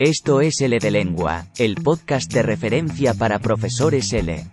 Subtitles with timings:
[0.00, 4.46] Esto es L de Lengua, el podcast de referencia para profesores L.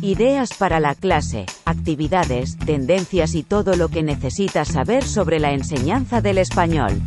[0.00, 6.22] Ideas para la clase, actividades, tendencias y todo lo que necesitas saber sobre la enseñanza
[6.22, 7.02] del español.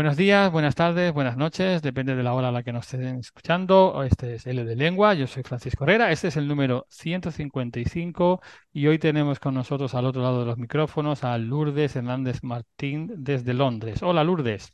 [0.00, 3.18] Buenos días, buenas tardes, buenas noches, depende de la hora a la que nos estén
[3.18, 4.02] escuchando.
[4.02, 8.40] Este es L de Lengua, yo soy Francisco Herrera, este es el número 155
[8.72, 13.12] y hoy tenemos con nosotros al otro lado de los micrófonos a Lourdes Hernández Martín
[13.18, 14.02] desde Londres.
[14.02, 14.72] Hola Lourdes.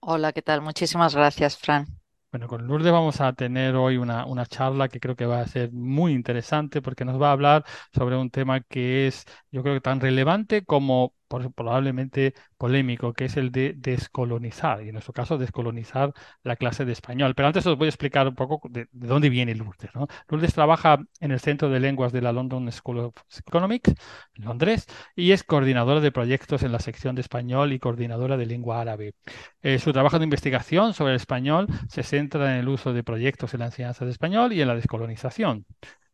[0.00, 0.60] Hola, ¿qué tal?
[0.60, 1.86] Muchísimas gracias, Fran.
[2.34, 5.46] Bueno, con Lourdes vamos a tener hoy una, una charla que creo que va a
[5.46, 9.74] ser muy interesante porque nos va a hablar sobre un tema que es, yo creo
[9.74, 11.14] que tan relevante como
[11.54, 16.12] probablemente polémico, que es el de descolonizar, y en nuestro caso descolonizar
[16.42, 17.34] la clase de español.
[17.36, 19.94] Pero antes os voy a explicar un poco de, dónde viene Lourdes.
[19.94, 20.08] ¿no?
[20.28, 23.14] Lourdes trabaja en el Centro de Lenguas de la London School of
[23.46, 23.94] Economics,
[24.34, 28.46] en Londres, y es coordinadora de proyectos en la sección de español y coordinadora de
[28.46, 29.14] lengua árabe.
[29.62, 33.54] Eh, su trabajo de investigación sobre el español se centra en el uso de proyectos
[33.54, 35.64] en la enseñanza de español y en la descolonización.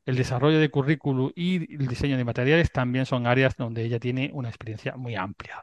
[0.07, 4.31] El desarrollo de currículo y el diseño de materiales también son áreas donde ella tiene
[4.33, 5.61] una experiencia muy amplia.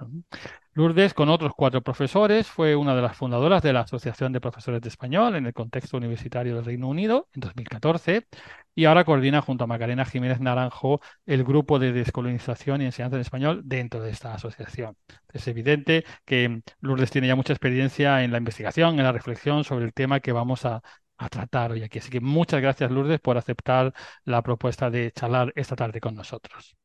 [0.73, 4.80] Lourdes, con otros cuatro profesores, fue una de las fundadoras de la Asociación de Profesores
[4.81, 8.27] de Español en el contexto universitario del Reino Unido en 2014
[8.75, 13.23] y ahora coordina junto a Macarena Jiménez Naranjo el grupo de descolonización y enseñanza de
[13.23, 14.95] español dentro de esta asociación.
[15.33, 19.85] Es evidente que Lourdes tiene ya mucha experiencia en la investigación, en la reflexión sobre
[19.85, 20.83] el tema que vamos a,
[21.17, 21.99] a tratar hoy aquí.
[21.99, 26.77] Así que muchas gracias, Lourdes, por aceptar la propuesta de charlar esta tarde con nosotros.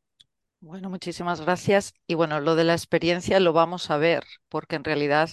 [0.61, 1.93] Bueno, muchísimas gracias.
[2.07, 5.31] Y bueno, lo de la experiencia lo vamos a ver, porque en realidad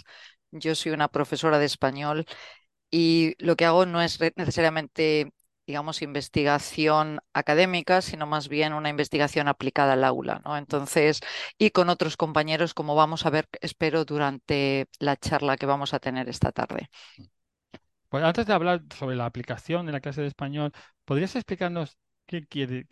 [0.52, 2.26] yo soy una profesora de español
[2.92, 5.32] y lo que hago no es necesariamente,
[5.68, 10.58] digamos, investigación académica, sino más bien una investigación aplicada al aula, ¿no?
[10.58, 11.22] Entonces,
[11.60, 16.00] y con otros compañeros, como vamos a ver, espero, durante la charla que vamos a
[16.00, 16.90] tener esta tarde.
[18.10, 20.72] Pues antes de hablar sobre la aplicación de la clase de español,
[21.06, 22.88] ¿podrías explicarnos qué quiere,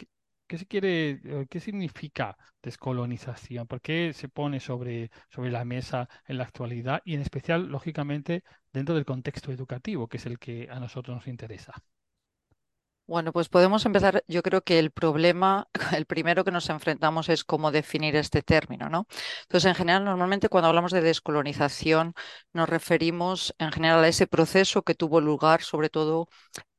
[0.48, 3.68] qué, se quiere, eh, qué significa descolonización?
[3.68, 8.44] ¿Por qué se pone sobre, sobre la mesa en la actualidad y en especial, lógicamente,
[8.72, 11.74] dentro del contexto educativo, que es el que a nosotros nos interesa?
[13.08, 14.24] Bueno, pues podemos empezar.
[14.28, 18.90] Yo creo que el problema, el primero que nos enfrentamos es cómo definir este término,
[18.90, 19.08] ¿no?
[19.44, 22.14] Entonces, en general, normalmente cuando hablamos de descolonización,
[22.54, 26.28] nos referimos en general a ese proceso que tuvo lugar, sobre todo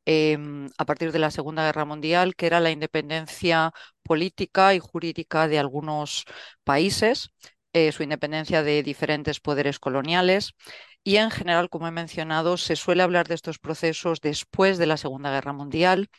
[0.07, 3.73] em, a partir de la Segunda Guerra Mundial, que era la independencia
[4.03, 6.25] política y jurídica de algunos
[6.65, 7.31] países,
[7.75, 10.55] eh, su independencia de diferentes poderes coloniales
[11.09, 14.99] y en general, como he mencionado, se suele hablar de estos procesos después de la
[14.99, 16.11] Segunda Guerra Mundial,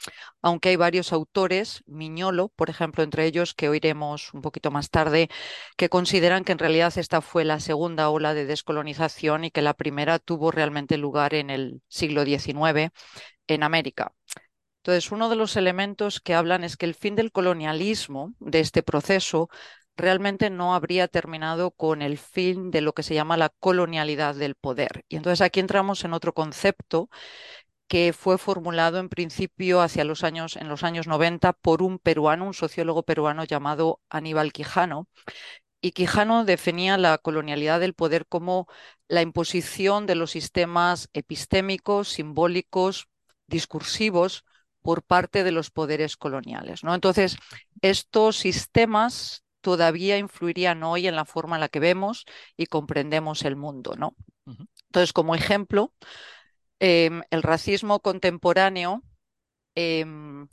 [0.41, 5.29] aunque hay varios autores, Miñolo, por ejemplo, entre ellos, que oiremos un poquito más tarde,
[5.77, 9.75] que consideran que en realidad esta fue la segunda ola de descolonización y que la
[9.75, 12.91] primera tuvo realmente lugar en el siglo XIX
[13.45, 14.15] en América.
[14.77, 18.81] Entonces, uno de los elementos que hablan es que el fin del colonialismo, de este
[18.81, 19.49] proceso,
[19.99, 24.55] realmente no habría terminado con el fin de lo que se llama la colonialidad del
[24.55, 25.05] poder.
[25.09, 27.09] Y entonces aquí entramos en otro concepto
[27.87, 32.45] que fue formulado en principio hacia los años, en los años 90 por un peruano,
[32.45, 35.07] un sociólogo peruano llamado Aníbal Quijano.
[35.81, 38.67] Y Quijano definía la colonialidad del poder como
[39.07, 43.07] la imposición de los sistemas epistémicos, simbólicos,
[43.47, 44.45] discursivos
[44.81, 46.81] por parte de los poderes coloniales.
[46.83, 47.37] Entonces,
[47.81, 52.25] estos sistemas todavía influirían hoy en la forma en la que vemos
[52.57, 53.95] y comprendemos el mundo.
[53.97, 54.15] ¿no?
[54.87, 55.93] Entonces, como ejemplo,
[56.79, 59.03] em, el racismo contemporáneo,
[59.75, 60.47] em,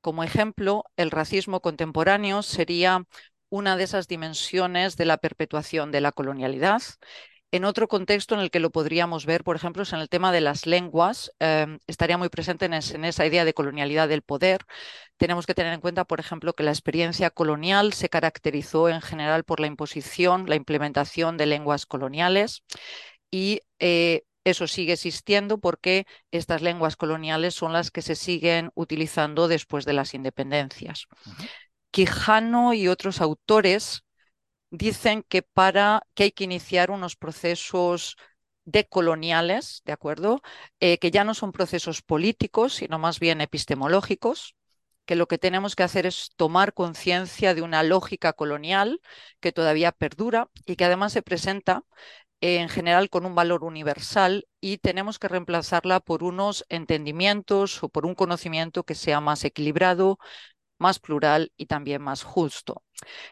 [0.00, 3.04] como ejemplo, el racismo contemporáneo sería
[3.50, 6.80] una de esas dimensiones de la perpetuación de la colonialidad
[7.52, 10.30] en otro contexto en el que lo podríamos ver, por ejemplo, es en el tema
[10.32, 14.60] de las lenguas, em, estaría muy presente en, esa idea de colonialidad del poder.
[15.16, 19.44] Tenemos que tener en cuenta, por ejemplo, que la experiencia colonial se caracterizó en general
[19.44, 22.62] por la imposición, la implementación de lenguas coloniales
[23.30, 29.48] y eh, eso sigue existiendo porque estas lenguas coloniales son las que se siguen utilizando
[29.48, 31.06] después de las independencias.
[31.90, 34.04] Quijano y otros autores
[34.70, 38.16] dicen que para que hay que iniciar unos procesos
[38.64, 40.42] decoloniales, ¿de acuerdo?
[40.80, 44.54] Eh, que ya no son procesos políticos, sino más bien epistemológicos,
[45.06, 49.00] que lo que tenemos que hacer es tomar conciencia de una lógica colonial
[49.40, 51.84] que todavía perdura y que además se presenta
[52.40, 58.06] en general con un valor universal y tenemos que reemplazarla por unos entendimientos o por
[58.06, 60.18] un conocimiento que sea más equilibrado,
[60.80, 62.82] más plural y también más justo.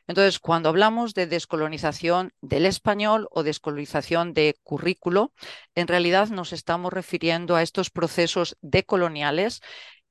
[0.07, 5.33] Entonces, cuando hablamos de descolonización del español o descolonización de currículo,
[5.75, 9.61] en realidad nos estamos refiriendo a estos procesos decoloniales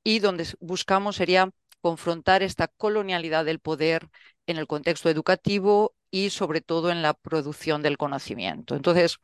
[0.04, 1.50] y donde buscamos sería
[1.80, 4.08] confrontar esta colonialidad del poder
[4.46, 8.74] en el contexto educativo y sobre todo en la producción del conocimiento.
[8.74, 9.18] Entonces,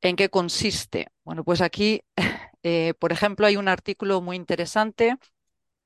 [0.00, 1.08] ¿en qué consiste?
[1.24, 2.02] Bueno, pues aquí,
[2.62, 5.16] eh, por ejemplo, hay un artículo muy interesante,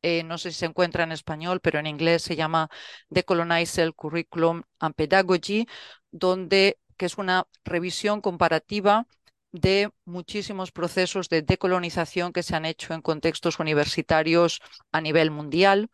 [0.05, 2.69] eh, no sé si se encuentra en español, pero en inglés se llama
[3.09, 5.67] Decolonize Curriculum and Pedagogy,
[6.11, 9.07] donde, que es una revisión comparativa
[9.53, 14.61] de muchísimos procesos de decolonización que se han hecho en contextos universitarios
[14.93, 15.89] a nivel mundial.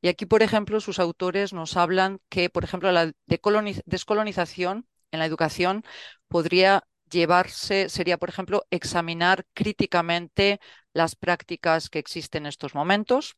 [0.00, 5.26] Y aquí, por ejemplo, sus autores nos hablan que, por ejemplo, la descolonización en la
[5.26, 5.82] educación
[6.28, 10.60] podría llevarse, sería, por ejemplo, examinar críticamente
[10.92, 13.36] las prácticas que existen en estos momentos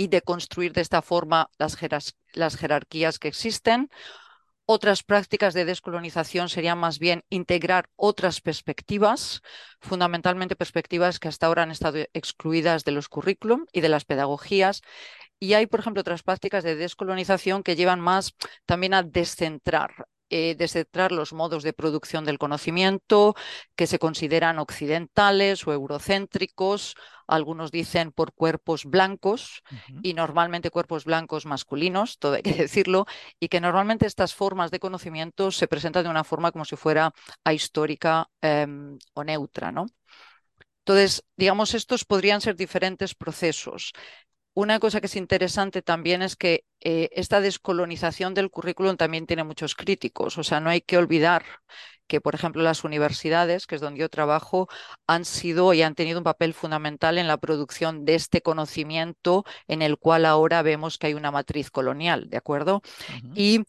[0.00, 1.76] y deconstruir de esta forma las,
[2.32, 3.90] las jerarquías que existen
[4.64, 9.42] otras prácticas de descolonización serían más bien integrar otras perspectivas,
[9.80, 14.80] fundamentalmente perspectivas que hasta ahora han estado excluidas de los currículum y de las pedagogías.
[15.38, 20.54] Y hay, por ejemplo, otras prácticas de descolonización que llevan más también a descentrar eh,
[20.56, 23.34] descentrar los modos de producción del conocimiento
[23.76, 26.94] que se consideran occidentales o eurocéntricos,
[27.26, 29.62] algunos dicen por cuerpos blancos
[30.02, 33.06] y normalmente cuerpos blancos masculinos, todo hay que decirlo,
[33.38, 37.12] y que normalmente estas formas de conocimiento se presentan de una forma como si fuera
[37.44, 39.86] ahistórica em, o neutra, ¿no?
[40.80, 43.92] Entonces, digamos, estos podrían ser diferentes procesos.
[44.54, 49.44] Una cosa que es interesante también es que eh, esta descolonización del currículum también tiene
[49.44, 50.38] muchos críticos.
[50.38, 51.44] O sea, no hay que olvidar
[52.08, 54.68] que, por ejemplo, las universidades, que es donde yo trabajo,
[55.06, 59.82] han sido y han tenido un papel fundamental en la producción de este conocimiento en
[59.82, 62.82] el cual ahora vemos que hay una matriz colonial, ¿de acuerdo?
[63.34, 63.60] Y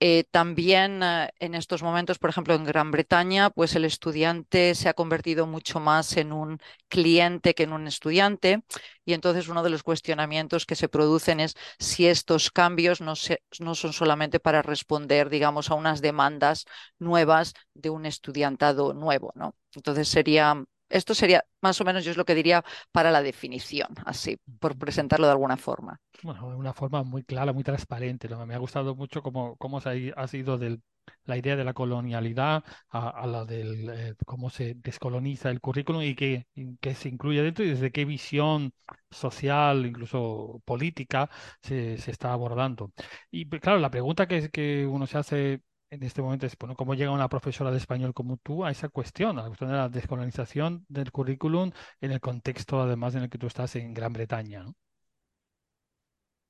[0.00, 4.88] eh, también eh, en estos momentos, por ejemplo, en Gran Bretaña, pues el estudiante se
[4.88, 6.58] ha convertido mucho más en un
[6.88, 8.62] cliente que en un estudiante.
[9.04, 13.14] Y entonces uno de los cuestionamientos que se producen es si estos cambios no,
[13.60, 16.64] no son solamente para responder, digamos, a unas demandas
[16.98, 19.54] nuevas de un estudiantado nuevo, ¿no?
[19.74, 23.88] Entonces sería esto sería más o menos, yo es lo que diría para la definición,
[24.04, 26.00] así, por presentarlo de alguna forma.
[26.22, 28.28] Bueno, de una forma muy clara, muy transparente.
[28.46, 30.82] Me ha gustado mucho cómo, cómo se ha, sido del,
[31.24, 36.14] la idea de la colonialidad a, la del eh, cómo se descoloniza el currículum y
[36.14, 36.46] qué,
[36.94, 38.72] se incluye dentro y desde qué visión
[39.10, 41.30] social, incluso política,
[41.62, 42.92] se, se está abordando.
[43.30, 45.62] Y claro, la pregunta que, que uno se hace
[45.94, 48.88] en este momento es, bueno, ¿cómo llega una profesora de español como tú a esa
[48.88, 51.70] cuestión, a la cuestión de la descolonización del currículum
[52.00, 54.64] en el contexto, además, en el que tú estás en Gran Bretaña,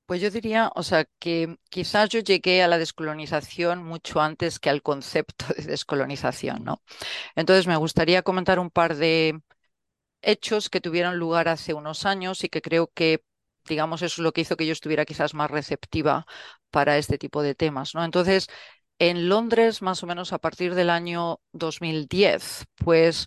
[0.07, 4.69] Pues yo diría, o sea, que quizás yo llegué a la descolonización mucho antes que
[4.69, 6.83] al concepto de descolonización, ¿no?
[7.37, 9.41] Entonces me gustaría comentar un par de
[10.23, 13.25] hechos que tuvieron lugar hace unos años y que creo que,
[13.69, 16.27] digamos, eso es lo que hizo que yo estuviera quizás más receptiva
[16.71, 18.05] para este tipo de temas, ¿no?
[18.05, 18.49] Entonces,
[18.99, 23.27] en Londres, más o menos a partir del año 2010, pues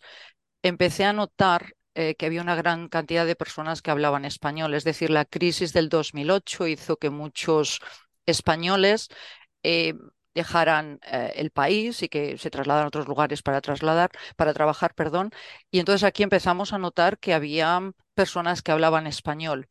[0.63, 4.73] empecé a notar eh, que había una gran cantidad de personas que hablaban español.
[4.73, 7.79] Es decir, la crisis del 2008 hizo que muchos
[8.25, 9.09] españoles
[9.63, 9.93] eh,
[10.35, 14.93] dejaran eh, el país y que se trasladaran a otros lugares para trasladar, para trabajar,
[14.93, 15.31] perdón.
[15.71, 19.67] Y entonces aquí empezamos a notar que había personas que hablaban español.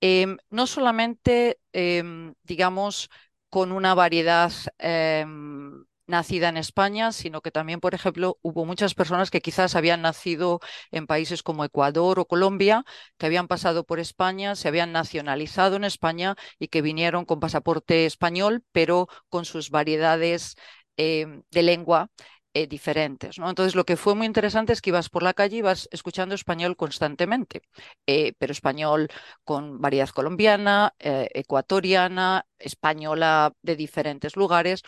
[0.00, 3.10] Em, no solamente, em, digamos,
[3.50, 9.30] con una variedad em, nacida en España, sino que también, por ejemplo, hubo muchas personas
[9.30, 12.84] que quizás habían nacido en países como Ecuador o Colombia,
[13.18, 18.06] que habían pasado por España, se habían nacionalizado en España y que vinieron con pasaporte
[18.06, 20.56] español, pero con sus variedades
[20.96, 22.10] em, de lengua
[22.58, 23.38] eh, diferentes.
[23.38, 23.48] ¿no?
[23.48, 26.34] Entonces, lo que fue muy interesante es que ibas por la calle y ibas escuchando
[26.34, 27.62] español constantemente,
[28.06, 29.08] eh, pero español
[29.44, 34.82] con variedad colombiana, eh, ecuatoriana, española de diferentes lugares.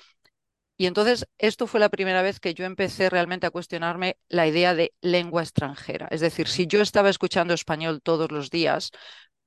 [0.77, 4.75] Y entonces, esto fue la primera vez que yo empecé realmente a cuestionarme la idea
[4.75, 6.09] de lengua extranjera.
[6.11, 8.91] Es decir, si yo estaba escuchando español todos los días,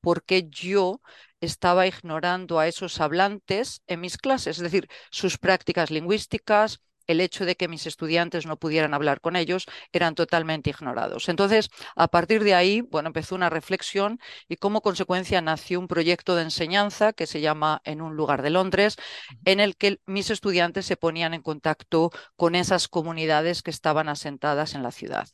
[0.02, 1.02] ¿por qué yo
[1.42, 4.58] estaba ignorando a esos hablantes en mis clases?
[4.58, 9.36] Es decir, sus prácticas lingüísticas, el hecho de que mis estudiantes no pudieran hablar con
[9.36, 11.30] ellos eran totalmente ignorados.
[11.30, 16.36] Entonces, a partir de ahí, bueno, empezó una reflexión y como consecuencia nació un proyecto
[16.36, 18.98] de enseñanza que se llama En un lugar de Londres,
[19.46, 24.76] en el que mis estudiantes se ponían en contacto con esas comunidades que estaban asentadas
[24.76, 25.28] en la ciudad.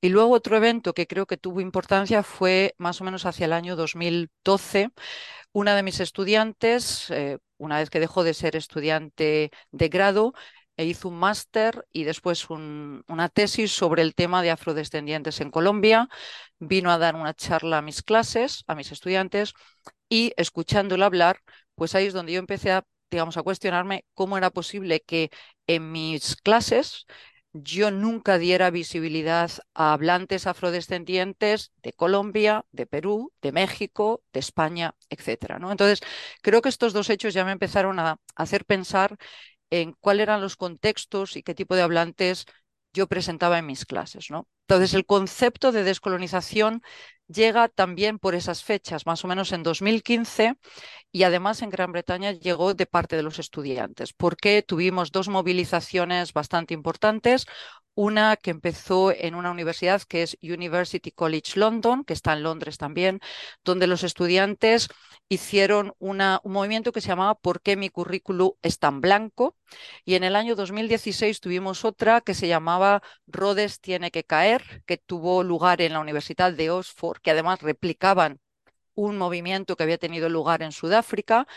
[0.00, 3.52] Y luego otro evento que creo que tuvo importancia fue más o menos hacia el
[3.52, 4.90] año 2012.
[5.52, 10.34] Una de mis estudiantes, eh, una vez que dejó de ser estudiante de grado,
[10.78, 16.08] e hizo un máster y después una tesis sobre el tema de afrodescendientes en Colombia.
[16.60, 19.54] Vino a dar una charla a mis clases, a mis estudiantes,
[20.08, 21.40] y escuchándolo hablar,
[21.74, 25.30] pues ahí es donde yo empecé a, digamos, a cuestionarme cómo era posible que
[25.66, 27.06] en mis clases
[27.52, 34.94] yo nunca diera visibilidad a hablantes afrodescendientes de Colombia, de Perú, de México, de España.
[35.58, 35.70] ¿no?
[35.72, 36.00] Entonces,
[36.42, 39.16] creo que estos dos hechos ya me empezaron a hacer pensar
[39.70, 42.46] en cuáles eran los contextos y qué tipo de hablantes
[42.92, 44.30] yo presentaba en mis clases.
[44.30, 44.48] ¿no?
[44.66, 46.82] Entonces, el concepto de descolonización
[47.26, 50.54] llega también por esas fechas, más o menos en 2015,
[51.12, 56.32] y además en Gran Bretaña llegó de parte de los estudiantes, porque tuvimos dos movilizaciones
[56.32, 57.46] bastante importantes.
[58.00, 62.78] Una que empezó en una universidad que es University College London, que está en Londres
[62.78, 63.18] también,
[63.64, 64.86] donde los estudiantes
[65.28, 69.56] hicieron un movimiento que se llamaba ¿Por qué mi currículo es tan blanco?
[70.04, 74.98] Y en el año 2016 tuvimos otra que se llamaba Rhodes tiene que caer, que
[74.98, 78.38] tuvo lugar en la Universidad de Oxford, que además replicaban
[78.94, 81.48] un movimiento que había tenido lugar en Sudáfrica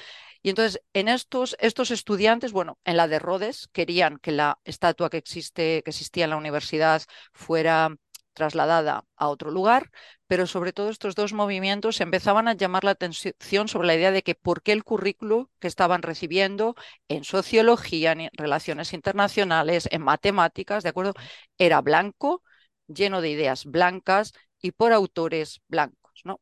[0.43, 5.09] y entonces, en estos, estos estudiantes, bueno, en la de Rhodes, querían que la estatua
[5.09, 7.95] que, existe, que existía en la universidad fuera
[8.33, 9.91] trasladada a otro lugar,
[10.27, 14.23] pero sobre todo estos dos movimientos empezaban a llamar la atención sobre la idea de
[14.23, 16.75] que por qué el currículo que estaban recibiendo
[17.09, 21.13] en sociología, en relaciones internacionales, en matemáticas, ¿de acuerdo?
[21.57, 22.43] Era blanco,
[22.87, 26.39] lleno de ideas blancas y por autores blancos, ¿no?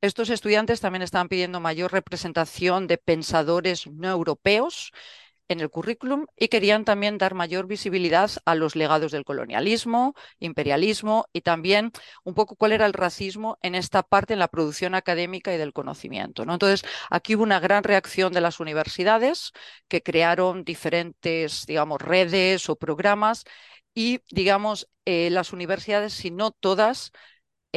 [0.00, 4.92] Estos estudiantes también estaban pidiendo mayor representación de pensadores no europeos
[5.48, 11.26] en el currículum y querían también dar mayor visibilidad a los legados del colonialismo, imperialismo
[11.32, 11.92] y también
[12.24, 15.72] un poco cuál era el racismo en esta parte en la producción académica y del
[15.72, 16.44] conocimiento.
[16.44, 16.54] ¿no?
[16.54, 19.52] Entonces, aquí hubo una gran reacción de las universidades
[19.88, 23.44] que crearon diferentes, digamos, redes o programas
[23.94, 27.12] y, digamos, eh, las universidades, si no todas,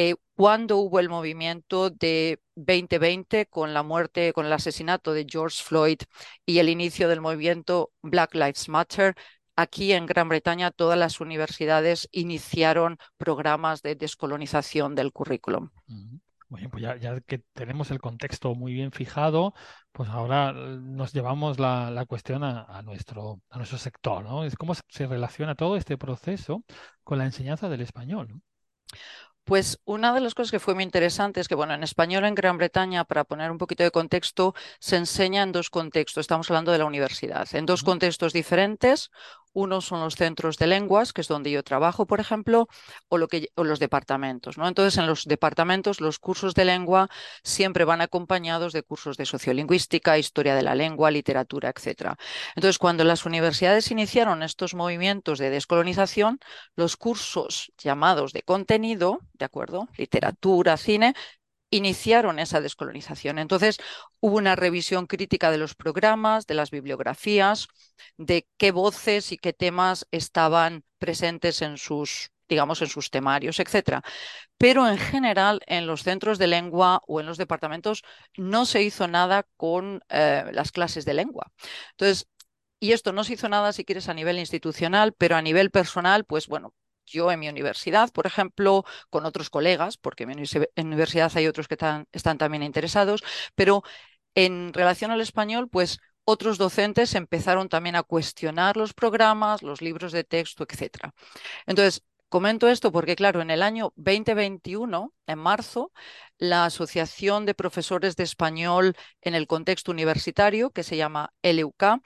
[0.01, 5.61] eh, cuando hubo el movimiento de 2020 con la muerte, con el asesinato de George
[5.61, 5.97] Floyd
[6.45, 9.13] y el inicio del movimiento Black Lives Matter,
[9.57, 15.69] aquí en Gran Bretaña todas las universidades iniciaron programas de descolonización del currículum.
[16.47, 19.53] Bueno, pues ya, que tenemos el contexto muy bien fijado,
[19.91, 24.45] pues ahora nos llevamos la, cuestión a, nuestro, a nuestro sector, ¿no?
[24.45, 26.63] Es cómo se relaciona todo este proceso
[27.03, 28.41] con la enseñanza del español.
[29.49, 32.35] Pues una de las cosas que fue muy interesante es que, bueno, en español en
[32.35, 36.21] Gran Bretaña, para poner un poquito de contexto, se enseña en dos contextos.
[36.21, 39.09] Estamos hablando de la universidad, en dos contextos diferentes.
[39.53, 42.67] Uno son los centros de lenguas, que es donde yo trabajo, por ejemplo,
[43.07, 44.57] o, lo que, los departamentos.
[44.57, 44.67] ¿no?
[44.67, 47.09] Entonces, en los departamentos, los cursos de lengua
[47.43, 52.15] siempre van acompañados de cursos de sociolingüística, historia de la lengua, literatura, etc.
[52.55, 56.39] Entonces, cuando las universidades iniciaron estos movimientos de descolonización,
[56.75, 59.87] los cursos llamados de contenido, ¿de acuerdo?
[59.97, 61.13] Literatura, cine,
[61.69, 63.39] iniciaron esa descolonización.
[63.39, 63.77] Entonces,
[64.19, 67.67] hubo una revisión crítica de los programas, de las bibliografías,
[68.17, 74.01] de qué voces y qué temas estaban presentes en sus digamos, en sus temarios, etcétera.
[74.57, 78.03] Pero en general, en los centros de lengua o en los departamentos
[78.37, 81.51] no se hizo nada con eh, las clases de lengua.
[81.91, 82.27] Entonces,
[82.79, 86.25] y esto no se hizo nada, si quieres, a nivel institucional, pero a nivel personal,
[86.25, 86.73] pues bueno,
[87.09, 90.43] yo en mi universidad, por ejemplo, con otros colegas, porque en mi
[90.83, 93.23] universidad hay otros que están, también interesados,
[93.55, 93.83] pero
[94.35, 100.11] en relación al español, pues otros docentes empezaron también a cuestionar los programas, los libros
[100.11, 101.11] de texto, etc.
[101.65, 105.91] Entonces, comento esto porque, claro, en el año 2021, en marzo,
[106.37, 112.01] la Asociación de Profesores de Español en el Contexto Universitario, que se llama LUK,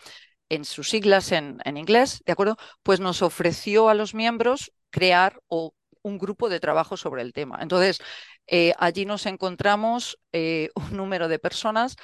[0.49, 2.57] en sus siglas en, en, inglés, ¿de acuerdo?
[2.83, 5.73] Pues nos ofreció a los miembros crear o
[6.03, 7.59] un grupo de trabajo sobre el tema.
[7.61, 7.99] Entonces,
[8.47, 11.95] eh, allí nos encontramos eh, un número de personas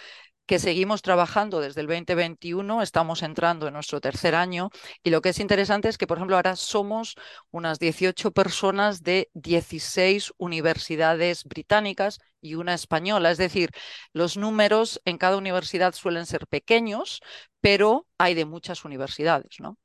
[0.48, 4.72] que seguimos trabajando desde el 2021, estamos entrando en nuestro tercer año
[5.04, 7.16] y lo que es interesante es que, por ejemplo, ahora somos
[7.52, 13.70] unas 18 personas de 16 universidades británicas y una española, es decir,
[14.12, 17.22] los números en cada universidad suelen ser pequeños,
[17.62, 19.78] pero hay de muchas universidades, ¿no?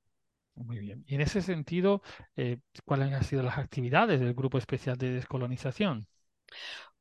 [0.55, 1.05] Muy bien.
[1.07, 2.03] Y en ese sentido,
[2.37, 6.07] eh, ¿cuáles han sido las actividades del Grupo Especial de Descolonización?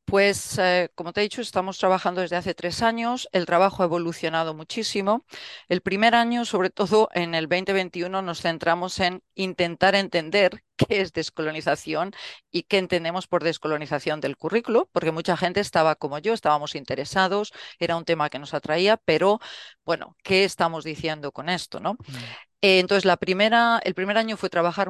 [0.06, 3.30] Pues, eh, como te he dicho, estamos trabajando desde hace tres años.
[3.32, 5.26] El trabajo ha evolucionado muchísimo.
[5.70, 11.14] El primer año, sobre todo en el 2021, nos centramos en intentar entender qué es
[11.14, 12.12] descolonización
[12.52, 17.54] y qué entendemos por descolonización del currículo, porque mucha gente estaba como yo, estábamos interesados,
[17.80, 19.40] era un tema que nos atraía, pero
[19.86, 21.80] bueno, ¿qué estamos diciendo con esto?
[21.80, 21.94] ¿no?
[21.94, 22.16] Mm.
[22.64, 24.90] Eh, entonces, la primera, el primer año fue trabajar,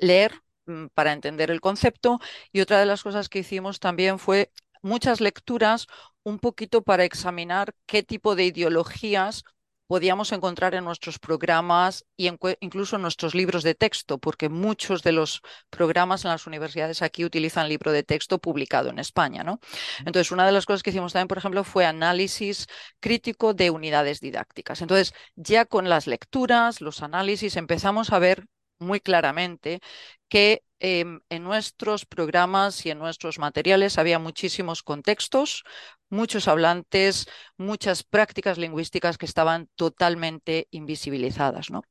[0.00, 0.32] leer
[0.68, 2.18] Mm, para entender el concepto.
[2.52, 4.50] Y otra de las cosas que hicimos también fue
[4.82, 5.86] muchas lecturas
[6.24, 9.44] un poquito para examinar qué tipo de ideologías
[9.86, 15.12] podíamos encontrar en nuestros programas y incluso en nuestros libros de texto, porque muchos de
[15.12, 19.44] los programas en las universidades aquí utilizan libro de texto publicado en España.
[19.44, 19.60] ¿no?
[20.00, 22.66] Entonces, una de las cosas que hicimos también, por ejemplo, fue análisis
[23.00, 24.82] crítico de unidades didácticas.
[24.82, 28.46] Entonces, ya con las lecturas, los análisis, empezamos a ver
[28.78, 29.80] muy claramente
[30.28, 35.64] que em, en nuestros programas y en nuestros materiales había muchísimos contextos,
[36.10, 41.70] muchos hablantes, muchas prácticas lingüísticas que estaban totalmente invisibilizadas.
[41.70, 41.82] ¿no?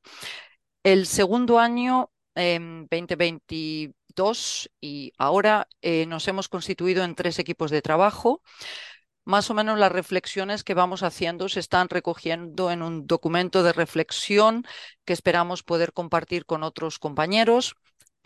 [0.82, 7.82] El segundo año, en 2022, y ahora eh, nos hemos constituido en tres equipos de
[7.82, 8.42] trabajo
[9.26, 13.72] más o menos las reflexiones que vamos haciendo se están recogiendo en un documento de
[13.72, 14.64] reflexión
[15.04, 17.74] que esperamos poder compartir con otros compañeros.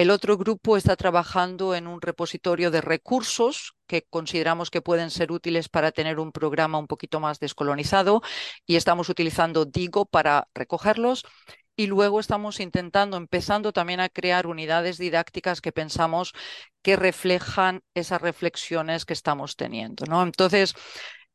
[0.00, 5.30] El otro grupo está trabajando en un repositorio de recursos que consideramos que pueden ser
[5.30, 8.22] útiles para tener un programa un poquito más descolonizado
[8.64, 11.26] y estamos utilizando Digo para recogerlos
[11.76, 16.32] y luego estamos intentando, empezando también a crear unidades didácticas que pensamos
[16.80, 20.06] que reflejan esas reflexiones que estamos teniendo.
[20.06, 20.22] ¿no?
[20.22, 20.74] Entonces,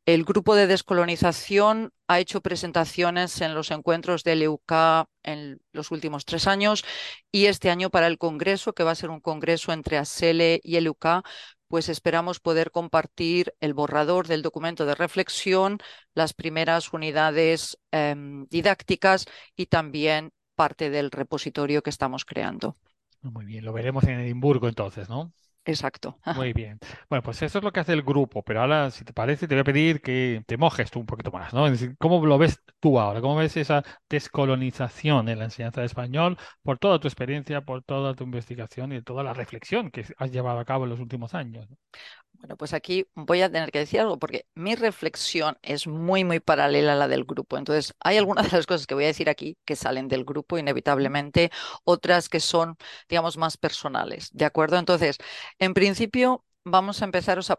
[0.06, 6.24] el grupo de descolonización ha hecho presentaciones en los encuentros del EUK en los últimos
[6.24, 6.84] tres años
[7.32, 10.76] y este año para el Congreso, que va a ser un congreso entre ASELE y
[10.76, 11.24] el EUK,
[11.66, 15.78] pues esperamos poder compartir el borrador del documento de reflexión,
[16.14, 22.76] las primeras unidades em, didácticas y también parte del repositorio que estamos creando.
[23.22, 25.32] Muy bien, lo veremos en Edimburgo entonces, ¿no?
[25.68, 26.18] Exacto.
[26.36, 26.78] Muy bien.
[27.10, 29.54] Bueno, pues eso es lo que hace el grupo, pero ahora, si te parece, te
[29.56, 31.66] voy a pedir que te mojes tú un poquito más, ¿no?
[31.66, 33.20] Es decir, ¿cómo lo ves tú ahora?
[33.20, 38.14] ¿Cómo ves esa descolonización en la enseñanza de español por toda tu experiencia, por toda
[38.14, 41.66] tu investigación y toda la reflexión que has llevado a cabo en los últimos años?
[42.38, 46.38] Bueno, pues aquí voy a tener que decir algo porque mi reflexión es muy, muy
[46.38, 47.56] paralela a la del grupo.
[47.56, 50.58] Entonces, hay algunas de las cosas que voy a decir aquí que salen del grupo
[50.58, 51.50] inevitablemente,
[51.84, 52.76] otras que son,
[53.08, 54.28] digamos, más personales.
[54.32, 54.76] ¿De acuerdo?
[54.78, 55.16] Entonces,
[55.58, 57.56] en principio, vamos a empezar, o sea,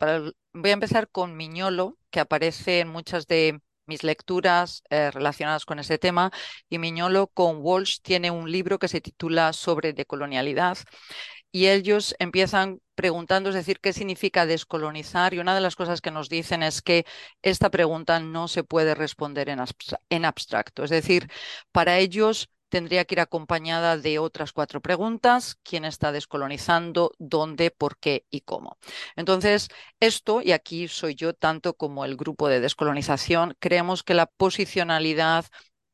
[0.54, 5.80] voy a empezar con Miñolo, que aparece en muchas de mis lecturas eh, relacionadas con
[5.80, 6.32] ese tema,
[6.70, 10.78] y Miñolo con Walsh tiene un libro que se titula Sobre decolonialidad
[11.52, 15.34] y ellos empiezan preguntando, es decir, qué significa descolonizar.
[15.34, 17.06] Y una de las cosas que nos dicen es que
[17.44, 20.84] esta pregunta no se puede responder en, abstracto.
[20.84, 21.30] Es decir,
[21.72, 25.60] para ellos tendría que ir acompañada de otras cuatro preguntas.
[25.64, 27.12] ¿Quién está descolonizando?
[27.20, 27.70] ¿Dónde?
[27.70, 28.26] ¿Por qué?
[28.32, 28.78] ¿Y cómo?
[29.16, 34.26] Entonces, esto, y aquí soy yo tanto como el grupo de descolonización, creemos que la
[34.26, 35.46] posicionalidad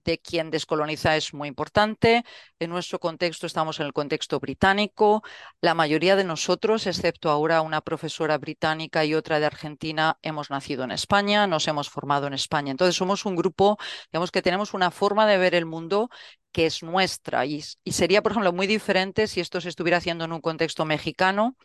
[0.06, 2.24] de quien descoloniza es muy importante.
[2.60, 5.24] En nuestro contexto estamos en el contexto británico.
[5.62, 10.84] La mayoría de nosotros, excepto ahora una profesora británica y otra de Argentina, hemos nacido
[10.84, 12.72] en España, nos hemos formado en España.
[12.72, 13.78] Entonces somos un grupo,
[14.12, 16.10] digamos que tenemos una forma de ver el mundo
[16.52, 20.26] que es nuestra y, y sería, por ejemplo, muy diferente si esto se estuviera haciendo
[20.26, 21.56] en un contexto mexicano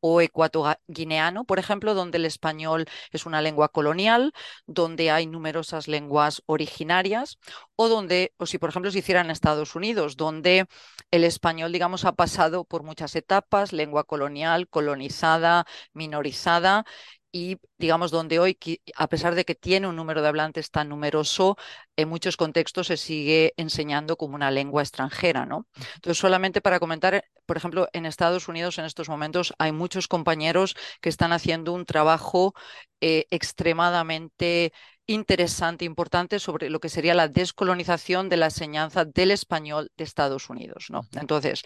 [0.00, 4.32] o ecuatoguineano, por ejemplo, donde el español es una lengua colonial,
[4.66, 7.38] donde hay numerosas lenguas originarias,
[7.76, 10.66] o donde, o si por ejemplo se hiciera en Estados Unidos, donde
[11.10, 16.84] el español, digamos, ha pasado por muchas etapas, lengua colonial, colonizada, minorizada,
[17.32, 18.58] y digamos donde hoy,
[18.94, 21.56] a pesar de que tiene un número de hablantes tan numeroso,
[21.96, 25.66] en muchos contextos se sigue enseñando como una lengua extranjera, ¿no?
[25.94, 30.76] Entonces, solamente para comentar, por ejemplo, en Estados Unidos en estos momentos hay muchos compañeros
[31.00, 32.54] que están haciendo un trabajo
[33.00, 34.72] eh, extremadamente
[35.06, 40.48] interesante, importante sobre lo que sería la descolonización de la enseñanza del español de Estados
[40.50, 41.02] Unidos, ¿no?
[41.14, 41.62] Entonces,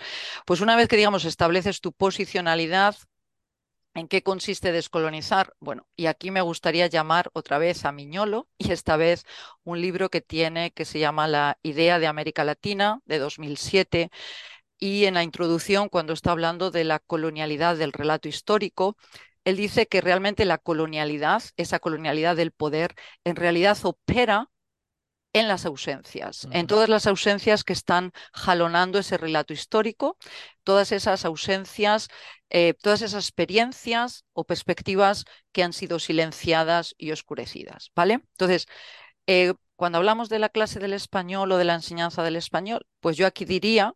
[0.47, 2.97] pues una vez que digamos estableces tu posicionalidad
[3.97, 5.55] ¿En qué consiste descolonizar?
[5.59, 9.25] Bueno, y aquí me gustaría llamar otra vez a Miñolo y esta vez
[9.65, 14.11] un libro que tiene que se llama La idea de América Latina de 2007
[14.79, 18.99] y en la introducción cuando está hablando de la colonialidad del relato histórico,
[19.45, 24.51] él dice que realmente la colonialidad, esa colonialidad del poder, en realidad opera
[25.39, 30.17] en las ausencias, en todas las ausencias que están jalonando ese relato histórico,
[30.65, 32.09] todas esas ausencias,
[32.49, 38.15] eh, todas esas experiencias o perspectivas que han sido silenciadas y oscurecidas, ¿vale?
[38.15, 38.67] Entonces,
[39.27, 43.17] eh, cuando hablamos de la clase del español o de la enseñanza del español, pues
[43.19, 43.95] yo aquí diría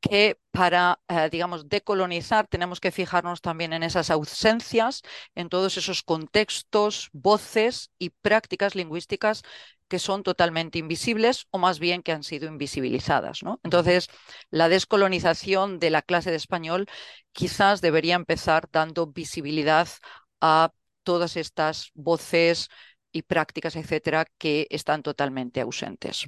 [0.00, 5.02] que para, eh, digamos, decolonizar tenemos que fijarnos también en esas ausencias,
[5.34, 9.42] en todos esos contextos, voces y prácticas lingüísticas
[9.88, 13.42] que son totalmente invisibles o más bien que han sido invisibilizadas.
[13.42, 13.60] ¿no?
[13.64, 14.08] Entonces,
[14.50, 16.86] la descolonización de la clase de español
[17.32, 19.88] quizás debería empezar dando visibilidad
[20.40, 20.72] a
[21.02, 22.68] todas estas voces
[23.12, 26.26] y prácticas, etcétera, que están totalmente ausentes.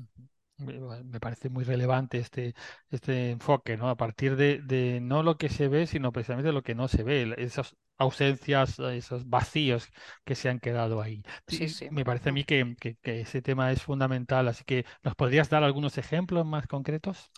[0.60, 2.54] Me parece muy relevante este,
[2.90, 3.88] este enfoque, ¿no?
[3.88, 7.34] A partir de, no lo que se ve, sino precisamente lo que no se ve,
[7.38, 9.88] esas ausencias, esos vacíos
[10.24, 11.22] que se han quedado ahí.
[11.46, 11.88] Sí, sí.
[11.90, 15.98] Me parece a mí que, ese tema es fundamental, así que ¿nos podrías dar algunos
[15.98, 17.30] ejemplos más concretos?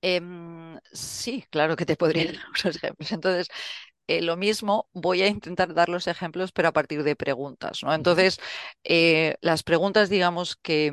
[0.00, 3.12] Em, sí, claro que te podría dar algunos ejemplos.
[3.12, 3.48] Entonces,
[4.06, 7.92] eh, lo mismo, voy a intentar dar los ejemplos, pero a partir de preguntas, ¿no?
[7.94, 8.40] Entonces,
[8.84, 10.92] eh, las preguntas, digamos que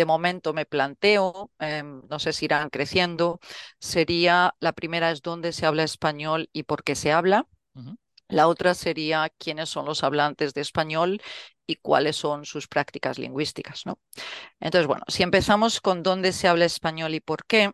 [0.00, 3.38] de momento me planteo, em, no sé si irán creciendo,
[3.80, 7.46] sería, la primera es dónde se habla español y por qué se habla.
[8.28, 11.20] La otra sería quiénes son los hablantes de español
[11.66, 13.98] y cuáles son sus prácticas lingüísticas, ¿no?
[14.60, 17.72] Entonces, bueno, si empezamos con dónde se habla español y por qué,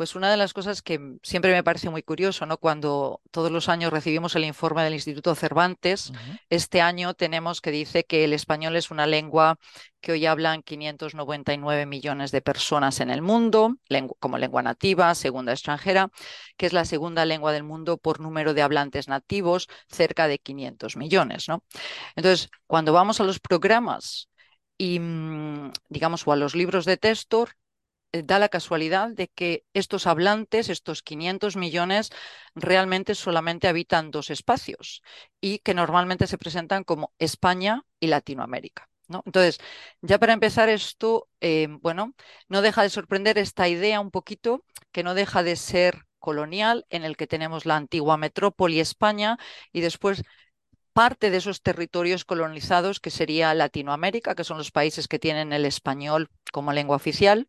[0.00, 2.56] pues una de las cosas que siempre me parece muy curioso, ¿no?
[2.56, 6.10] Cuando todos los años recibimos el informe del Instituto Cervantes,
[6.48, 9.58] este año tenemos que dice que el español es una lengua
[10.00, 13.76] que hoy hablan 599 millones de personas en el mundo,
[14.18, 16.08] como lengua nativa, segunda extranjera,
[16.56, 20.96] que es la segunda lengua del mundo por número de hablantes nativos, cerca de 500
[20.96, 21.62] millones, ¿no?
[22.16, 24.30] Entonces, cuando vamos a los programas
[24.78, 27.46] y, mm, digamos, o a los libros de texto,
[28.12, 32.10] da la casualidad de que estos hablantes, estos 500 millones,
[32.54, 35.02] realmente solamente habitan dos espacios
[35.40, 38.88] y que normalmente se presentan como España y Latinoamérica.
[39.08, 39.22] ¿no?
[39.26, 39.58] Entonces,
[40.02, 42.14] ya para empezar esto, eh, bueno,
[42.48, 47.04] no deja de sorprender esta idea un poquito, que no deja de ser colonial, en
[47.04, 49.38] el que tenemos la antigua metrópoli España
[49.72, 50.22] y después
[50.92, 55.64] parte de esos territorios colonizados que sería Latinoamérica, que son los países que tienen el
[55.64, 57.48] español como lengua oficial,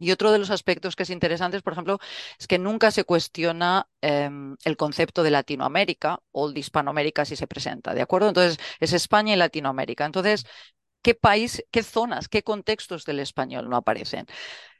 [0.00, 1.98] y otro de los aspectos que es interesante, por ejemplo,
[2.38, 7.46] es que nunca se cuestiona em, el concepto de Latinoamérica o de Hispanoamérica si se
[7.46, 8.28] presenta, ¿de acuerdo?
[8.28, 10.06] Entonces, es España y Latinoamérica.
[10.06, 10.46] Entonces,
[11.02, 14.26] ¿qué país, qué zonas, qué contextos del español no aparecen?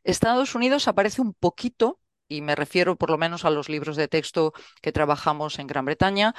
[0.04, 4.08] Estados Unidos aparece un poquito, y me refiero por lo menos a los libros de
[4.08, 4.52] texto
[4.82, 6.34] que trabajamos en Gran Bretaña,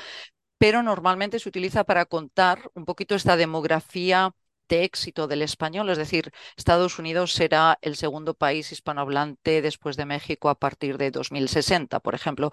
[0.58, 4.36] pero normalmente se utiliza para contar un poquito esta demografía
[4.69, 10.50] éxito del español, es decir, Estados Unidos será el segundo país hispanohablante después de México
[10.50, 12.52] a partir de 2060, por ejemplo,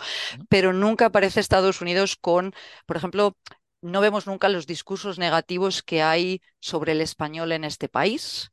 [0.48, 2.52] pero nunca aparece Estados Unidos con,
[2.86, 3.36] por ejemplo,
[3.80, 8.50] no vemos nunca los discursos negativos que hay sobre el español en este país.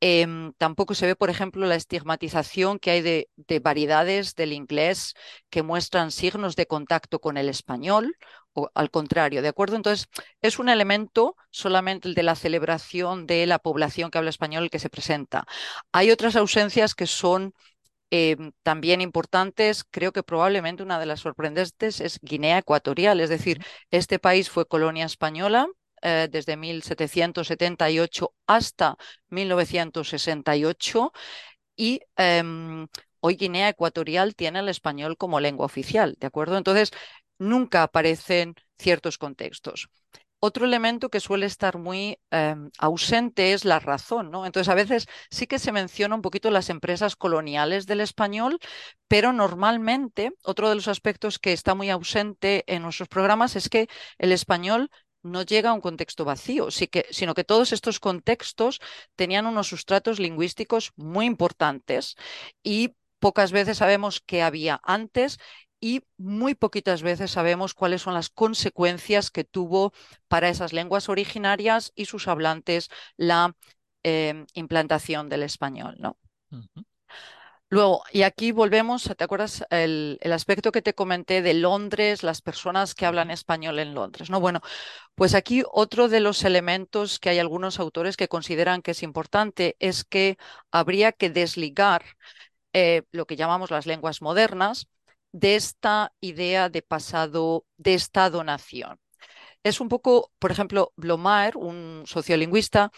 [0.00, 3.28] Em, tampoco se ve, por ejemplo, la estigmatización que hay de,
[3.60, 5.14] variedades del inglés
[5.50, 8.16] que muestran signos de contacto con el español
[8.54, 9.76] o al contrario, ¿de acuerdo?
[9.76, 10.08] Entonces,
[10.40, 14.78] es un elemento solamente el de la celebración de la población que habla español que
[14.78, 15.46] se presenta.
[15.92, 17.52] Hay otras ausencias que son
[18.10, 19.84] em, también importantes.
[19.84, 23.58] Creo que probablemente una de las sorprendentes es Guinea Ecuatorial, es decir,
[23.90, 25.66] este país fue colonia española
[26.02, 28.96] eh, desde 1778 hasta
[29.30, 31.12] 1968
[31.76, 32.86] y em,
[33.20, 36.58] hoy Guinea Ecuatorial tiene el español como lengua oficial, ¿de acuerdo?
[36.58, 36.90] Entonces,
[37.48, 39.88] nunca aparecen ciertos contextos.
[40.46, 44.44] Otro elemento que suele estar muy em, ausente es la razón, ¿no?
[44.44, 48.58] Entonces, a veces sí que se menciona un poquito las empresas coloniales del español,
[49.08, 53.88] pero normalmente otro de los aspectos que está muy ausente en nuestros programas es que
[54.18, 54.90] el español
[55.22, 58.80] no llega a un contexto vacío, sino que todos estos contextos
[59.16, 62.16] tenían unos sustratos lingüísticos muy importantes
[62.62, 65.38] y pocas veces sabemos qué había antes
[65.84, 69.92] y muy poquitas veces sabemos cuáles son las consecuencias que tuvo
[70.28, 73.54] para esas lenguas originarias y sus hablantes la
[74.02, 75.96] em, implantación del español.
[75.98, 76.16] ¿no?
[77.68, 82.94] Luego, y aquí volvemos, ¿te acuerdas el, aspecto que te comenté de Londres, las personas
[82.94, 84.30] que hablan español en Londres?
[84.30, 84.62] No, bueno,
[85.14, 89.76] pues aquí otro de los elementos que hay algunos autores que consideran que es importante
[89.80, 90.38] es que
[90.70, 92.04] habría que desligar
[92.72, 94.88] eh, lo que llamamos las lenguas modernas
[95.34, 99.00] de esta idea de pasado de Estado-nación.
[99.64, 102.92] Es un poco, por ejemplo, Blomaer, un sociolingüista,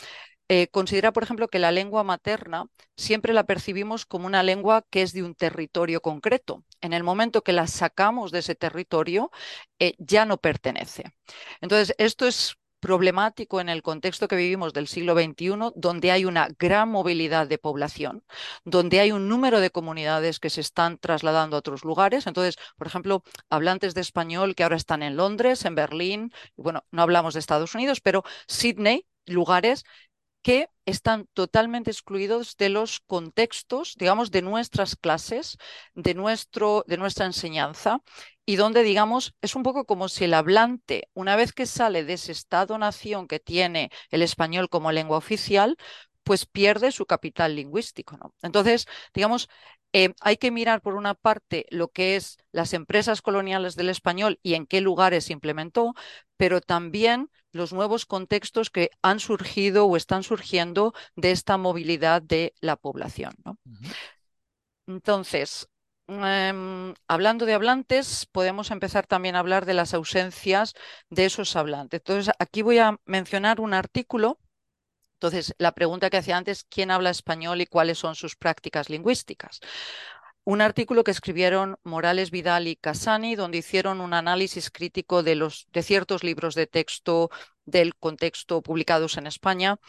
[0.48, 5.02] eh, considera, por ejemplo, que la lengua materna siempre la percibimos como una lengua que
[5.02, 6.64] es de un territorio concreto.
[6.82, 9.30] En el momento que la sacamos de ese territorio,
[9.78, 11.04] eh, ya no pertenece.
[11.62, 16.48] Entonces, esto es problemático en el contexto que vivimos del siglo XXI, donde hay una
[16.56, 18.22] gran movilidad de población,
[18.64, 22.28] donde hay un número de comunidades que se están trasladando a otros lugares.
[22.28, 27.02] Entonces, por ejemplo, hablantes de español que ahora están en Londres, en Berlín, bueno, no
[27.02, 29.84] hablamos de Estados Unidos, pero Sydney, lugares
[30.46, 35.58] que están totalmente excluidos de los contextos, digamos, de nuestras clases,
[35.94, 38.00] de, nuestro, de nuestra enseñanza,
[38.44, 42.12] y donde, digamos, es un poco como si el hablante, una vez que sale de
[42.12, 45.76] ese estado-nación que tiene el español como lengua oficial,
[46.22, 48.32] pues pierde su capital lingüístico.
[48.40, 49.48] Entonces, digamos,
[49.92, 54.38] eh, hay que mirar por una parte lo que es las empresas coloniales del español
[54.44, 55.94] y en qué lugares se implementó,
[56.36, 62.54] pero también los nuevos contextos que han surgido o están surgiendo de esta movilidad de
[62.60, 63.34] la población.
[64.86, 65.68] Entonces,
[66.08, 70.74] em, hablando de hablantes, podemos empezar también a hablar de las ausencias
[71.10, 72.00] de esos hablantes.
[72.00, 74.38] Entonces, aquí voy a mencionar un artículo.
[75.14, 79.60] Entonces, la pregunta que hacía antes, ¿quién habla español y cuáles son sus prácticas lingüísticas?
[80.46, 85.50] Un artículo que escribieron Morales Vidal y Casani, donde hicieron un análisis crítico de,
[85.82, 87.30] ciertos libros de texto
[87.64, 89.80] del contexto publicados en España.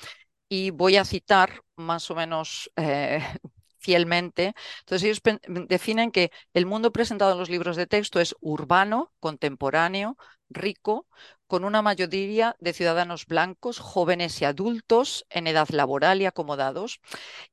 [0.49, 3.21] Y voy a citar más o menos eh,
[3.77, 4.55] fielmente.
[4.79, 5.21] Entonces ellos
[5.69, 10.17] definen que el mundo presentado en los libros de texto es urbano, contemporáneo,
[10.49, 11.05] rico,
[11.45, 16.99] con una mayoría de ciudadanos blancos, jóvenes y adultos en edad laboral y acomodados,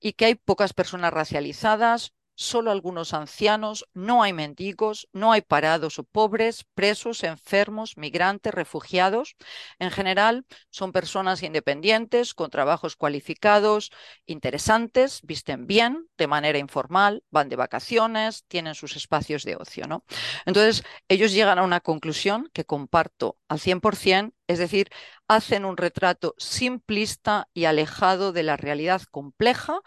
[0.00, 5.99] y que hay pocas personas racializadas, solo algunos ancianos, no hay mendigos, no hay parados
[5.99, 9.37] o pobres, presos, enfermos, migrantes, refugiados.
[9.79, 13.90] En general, son personas independientes, con trabajos cualificados,
[14.27, 19.87] interesantes, visten bien, de manera informal, van de vacaciones, tienen sus espacios de ocio.
[19.87, 20.05] ¿no?
[20.47, 24.88] Entonces, ellos llegan a una conclusión que comparto al 100%, es decir,
[25.29, 29.81] hacen un retrato simplista y alejado de la realidad compleja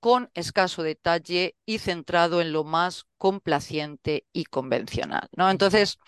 [0.00, 5.28] con escaso detalle y centrado en lo más complaciente y convencional.
[5.36, 5.50] ¿no?
[5.50, 5.98] Entonces,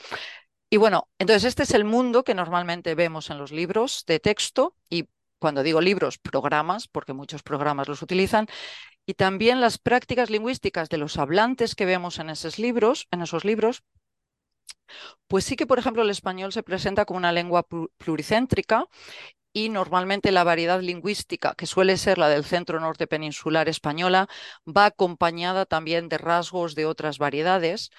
[0.70, 4.74] y bueno, entonces este es el mundo que normalmente vemos en los libros de texto
[4.88, 8.46] y cuando digo libros, programas, porque muchos programas los utilizan,
[9.04, 13.44] y también las prácticas lingüísticas de los hablantes que vemos en esos libros, en esos
[13.44, 13.82] libros,
[15.26, 17.66] pues sí que, por ejemplo, el español se presenta como una lengua
[17.98, 18.86] pluricéntrica
[19.52, 24.28] y normalmente la variedad lingüística, que suele ser la del centro norte peninsular española,
[24.66, 27.90] va acompañada también de rasgos de otras variedades.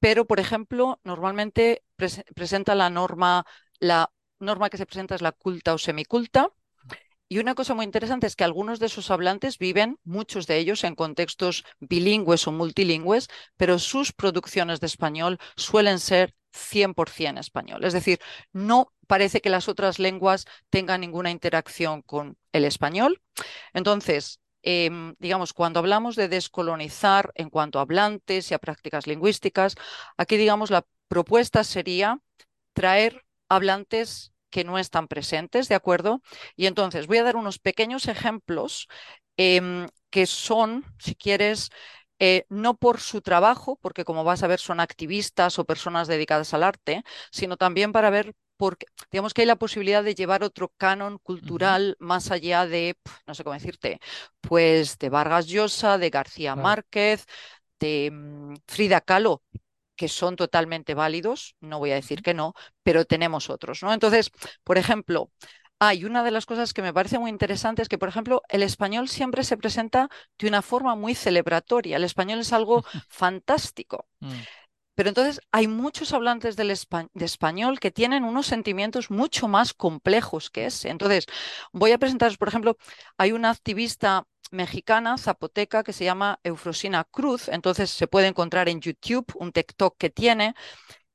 [0.00, 1.84] Pero, por ejemplo, normalmente
[2.34, 3.44] presenta la norma,
[3.78, 6.48] la norma que se presenta es la culta o semiculta,
[7.32, 10.82] y una cosa muy interesante es que algunos de esos hablantes viven, muchos de ellos,
[10.82, 17.84] en contextos bilingües o multilingües, pero sus producciones de español suelen ser 100% español.
[17.84, 18.18] Es decir,
[18.52, 23.22] no parece que las otras lenguas tengan ninguna interacción con el español.
[23.72, 29.74] Entonces, em, digamos, cuando hablamos de descolonizar en cuanto a hablantes y a prácticas lingüísticas,
[30.16, 32.20] aquí, digamos, la propuesta sería
[32.72, 36.22] traer hablantes que no están presentes, ¿de acuerdo?
[36.56, 38.88] Y entonces voy a dar unos pequeños ejemplos
[39.36, 41.70] em, que son, si quieres,
[42.20, 46.54] eh, no por su trabajo, porque como vas a ver son activistas o personas dedicadas
[46.54, 47.02] al arte,
[47.32, 51.96] sino también para ver porque digamos que hay la posibilidad de llevar otro canon cultural
[51.98, 52.94] más allá de,
[53.26, 54.00] no sé cómo decirte,
[54.42, 57.24] pues de Vargas Llosa, de García Márquez,
[57.78, 59.42] de mm, Frida Kahlo,
[59.96, 63.92] que son totalmente válidos, no voy a decir que no, pero tenemos otros, ¿no?
[63.94, 64.30] Entonces,
[64.64, 65.30] por ejemplo,
[65.80, 68.62] hay una de las cosas que me parece muy interesante es que, por ejemplo, el
[68.62, 71.96] español siempre se presenta de una forma muy celebratoria.
[71.96, 74.06] El español es algo fantástico.
[74.20, 74.30] Mm.
[74.94, 80.50] Pero entonces hay muchos hablantes del de español que tienen unos sentimientos mucho más complejos
[80.50, 80.90] que ese.
[80.90, 81.24] Entonces,
[81.72, 82.76] voy a presentaros, por ejemplo,
[83.16, 87.48] hay una activista mexicana zapoteca que se llama Eufrosina Cruz.
[87.48, 90.54] Entonces se puede encontrar en YouTube un TikTok que tiene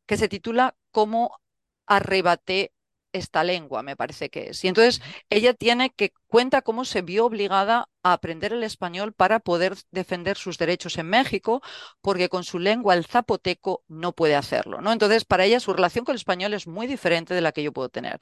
[0.07, 1.39] que se titula Cómo
[1.85, 2.73] arrebaté
[3.15, 4.63] esta lengua, me parece que es.
[4.63, 9.39] Y entonces ella tiene que cuenta cómo se vio obligada a aprender el español para
[9.39, 11.61] poder defender sus derechos en México,
[12.01, 14.91] porque con su lengua el zapoteco no puede hacerlo, ¿no?
[14.91, 17.71] Entonces, para ella su relación con el español es muy diferente de la que yo
[17.73, 18.19] puedo tener.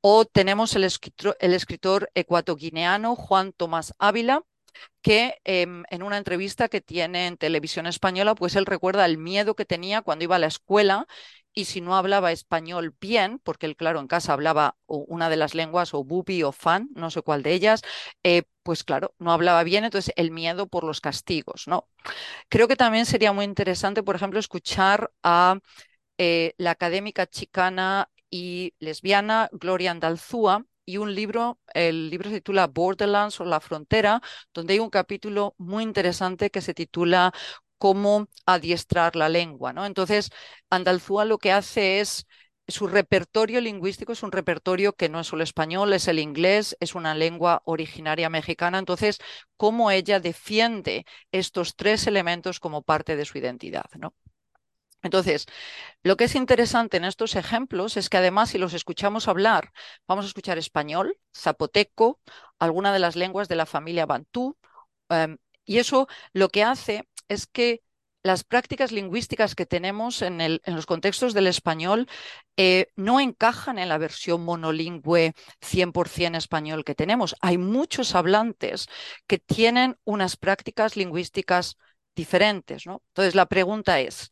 [0.00, 4.42] O tenemos el escritor, el escritor ecuatoguineano Juan Tomás Ávila,
[5.02, 9.54] que em, en una entrevista que tiene en televisión española, pues él recuerda el miedo
[9.54, 11.06] que tenía cuando iba a la escuela
[11.54, 15.54] y si no hablaba español bien, porque él, claro, en casa hablaba una de las
[15.54, 17.82] lenguas, o bubi o fan, no sé cuál de ellas,
[18.24, 21.88] eh, pues claro, no hablaba bien, entonces el miedo por los castigos, ¿no?
[22.48, 25.58] Creo que también sería muy interesante, por ejemplo, escuchar a
[26.18, 32.66] eh, la académica chicana y lesbiana Gloria Andalzúa, y un libro, el libro se titula
[32.66, 34.22] Borderlands o La Frontera,
[34.54, 37.32] donde hay un capítulo muy interesante que se titula
[37.78, 39.72] Cómo adiestrar la lengua.
[39.72, 39.86] ¿no?
[39.86, 40.30] Entonces,
[40.70, 42.26] Andalzúa lo que hace es
[42.68, 46.94] su repertorio lingüístico es un repertorio que no es solo español, es el inglés, es
[46.94, 48.78] una lengua originaria mexicana.
[48.78, 49.18] Entonces,
[49.56, 54.14] cómo ella defiende estos tres elementos como parte de su identidad, ¿no?
[55.02, 55.46] Entonces,
[56.02, 59.72] lo que es interesante en estos ejemplos es que además si los escuchamos hablar,
[60.08, 62.20] vamos a escuchar español, zapoteco,
[62.58, 64.56] alguna de las lenguas de la familia bantú,
[65.08, 67.82] em, y eso lo que hace es que
[68.22, 72.08] las prácticas lingüísticas que tenemos en, los contextos del español
[72.56, 77.36] eh, no encajan en la versión monolingüe 100% español que tenemos.
[77.40, 78.86] Hay muchos hablantes
[79.26, 81.76] que tienen unas prácticas lingüísticas
[82.14, 82.86] diferentes.
[82.86, 83.02] ¿no?
[83.08, 84.30] Entonces, la pregunta es,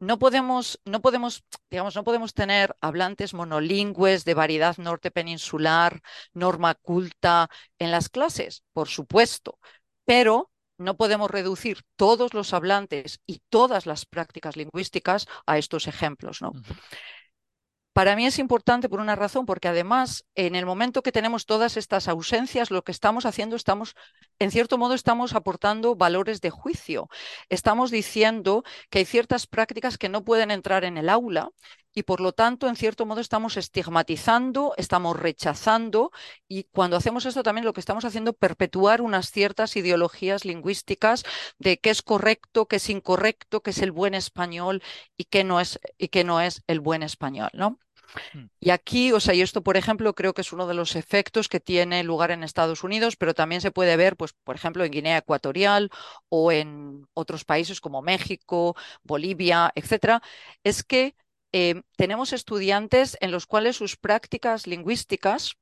[0.00, 6.00] no podemos, no podemos, digamos, no podemos tener hablantes monolingües de variedad norte peninsular,
[6.32, 9.58] norma culta en las clases, por supuesto,
[10.04, 16.40] pero no podemos reducir todos los hablantes y todas las prácticas lingüísticas a estos ejemplos,
[16.40, 16.52] ¿no?
[17.98, 21.76] Para mí es importante por una razón, porque además en el momento que tenemos todas
[21.76, 23.96] estas ausencias, lo que estamos haciendo, estamos,
[24.38, 27.08] en cierto modo, estamos aportando valores de juicio.
[27.48, 31.50] Estamos diciendo que hay ciertas prácticas que no pueden entrar en el aula
[31.98, 36.12] y por lo tanto, en cierto modo, estamos estigmatizando, estamos rechazando
[36.46, 41.24] y cuando hacemos esto también lo que estamos haciendo es perpetuar unas ciertas ideologías lingüísticas
[41.58, 44.80] de qué es correcto, qué es incorrecto, qué es el buen español
[45.16, 47.80] y qué no es, y qué no es el buen español, ¿no?
[48.32, 48.44] Mm.
[48.60, 51.48] Y aquí, o sea, y esto, por ejemplo, creo que es uno de los efectos
[51.48, 54.92] que tiene lugar en Estados Unidos, pero también se puede ver, pues, por ejemplo, en
[54.92, 55.90] Guinea Ecuatorial
[56.28, 60.22] o en otros países como México, Bolivia, etcétera,
[60.62, 61.16] es que
[61.52, 65.56] eh, tenemos estudiantes en los cuales sus prácticas lingüísticas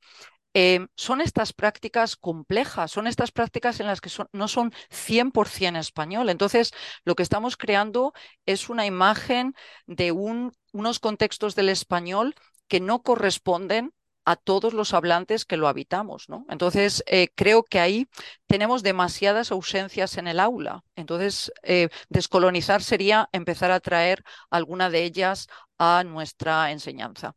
[0.59, 6.31] eh, son estas prácticas complejas, son estas prácticas en las que no son 100% español.
[6.31, 6.73] Entonces,
[7.05, 8.15] lo que estamos creando
[8.47, 9.55] es una imagen
[9.87, 12.35] de unos contextos del español
[12.69, 13.93] que no corresponden
[14.27, 16.29] a todos los hablantes que lo habitamos.
[16.29, 16.45] ¿no?
[16.51, 18.09] Entonces, eh, creo que ahí
[18.47, 20.85] tenemos demasiadas ausencias en el aula.
[20.97, 25.47] Entonces, eh, descolonizar sería empezar a traer alguna de ellas
[25.79, 27.35] a nuestra enseñanza.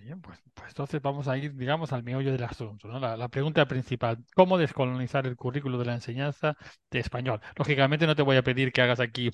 [0.00, 2.98] Bien, pues, pues, entonces vamos a ir, digamos, al meollo del asunto, ¿no?
[2.98, 6.56] La, pregunta principal, ¿cómo descolonizar el currículo de la enseñanza
[6.90, 7.40] de español?
[7.56, 9.30] Lógicamente no te voy a pedir que hagas aquí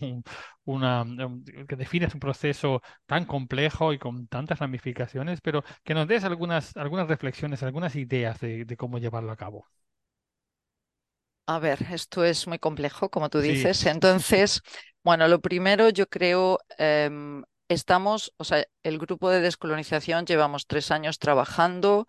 [0.65, 1.05] una,
[1.69, 6.77] que defines un proceso tan complejo y con tantas ramificaciones, pero que nos des algunas,
[6.77, 9.67] algunas reflexiones, algunas ideas de, cómo llevarlo a cabo.
[11.47, 13.87] A ver, esto es muy complejo, como tú dices.
[13.87, 14.61] Entonces,
[15.03, 20.91] bueno, lo primero yo creo em, estamos, o sea, el grupo de descolonización llevamos tres
[20.91, 22.07] años trabajando,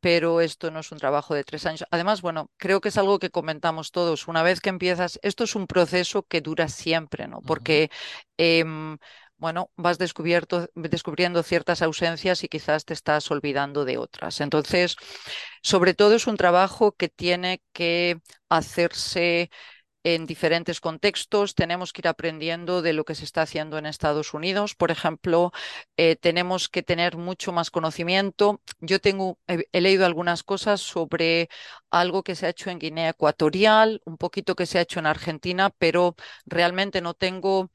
[0.00, 1.84] pero esto no es un trabajo de tres años.
[1.90, 4.28] Además, bueno, creo que es algo que comentamos todos.
[4.28, 7.40] Una vez que empiezas, esto es un proceso que dura siempre, ¿no?
[7.42, 7.90] Porque,
[8.36, 8.98] em,
[9.36, 14.40] bueno, vas descubriendo ciertas ausencias y quizás te estás olvidando de otras.
[14.40, 14.96] Entonces,
[15.62, 19.50] sobre todo es un trabajo que tiene que hacerse
[20.04, 24.34] en diferentes contextos, tenemos que ir aprendiendo de lo que se está haciendo en Estados
[24.34, 24.74] Unidos.
[24.74, 25.52] Por ejemplo,
[25.96, 28.60] eh, tenemos que tener mucho más conocimiento.
[28.80, 31.48] Yo tengo, he, leído algunas cosas sobre
[31.90, 35.06] algo que se ha hecho en Guinea Ecuatorial, un poquito que se ha hecho en
[35.06, 37.70] Argentina, pero realmente no tengo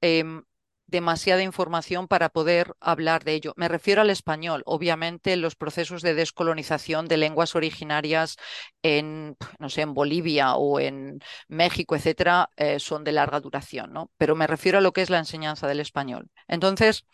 [0.00, 0.42] em,
[0.86, 3.54] demasiada información para poder hablar de ello.
[3.56, 4.62] Me refiero al español.
[4.66, 8.36] Obviamente, los procesos de descolonización de lenguas originarias
[8.82, 14.10] en, no sé, en Bolivia o en México, etcétera, eh, son de larga duración, ¿no?
[14.18, 16.28] Pero me refiero a lo que es la enseñanza del español.
[16.46, 17.06] Entonces,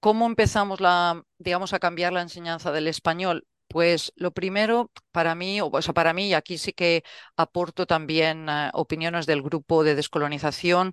[0.00, 3.46] ¿cómo empezamos la, digamos, a cambiar la enseñanza del español?
[3.68, 7.02] Pues lo primero para mí, o para mí, y aquí sí que
[7.36, 10.92] aporto también eh, opiniones del grupo de descolonización,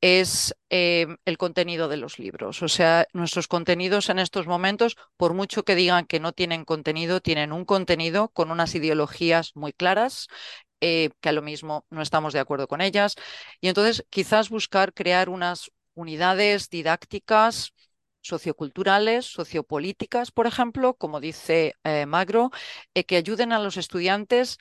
[0.00, 2.62] es em, el contenido de los libros.
[2.62, 7.20] O sea, nuestros contenidos en estos momentos, por mucho que digan que no tienen contenido,
[7.20, 10.28] tienen un contenido con unas ideologías muy claras.
[10.80, 13.16] Eh, que a lo mismo no estamos de acuerdo con ellas.
[13.60, 17.74] Y entonces quizás buscar crear unas unidades didácticas
[18.20, 22.50] socioculturales, sociopolíticas, por ejemplo, como dice eh, Magro,
[22.94, 24.58] eh, que ayuden a los estudiantes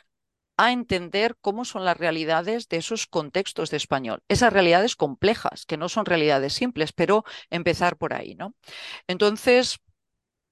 [0.58, 5.78] a entender cómo son las realidades de esos contextos de español, esas realidades complejas, que
[5.78, 8.56] no son realidades simples, pero empezar por ahí, ¿no?
[9.08, 9.80] Entonces,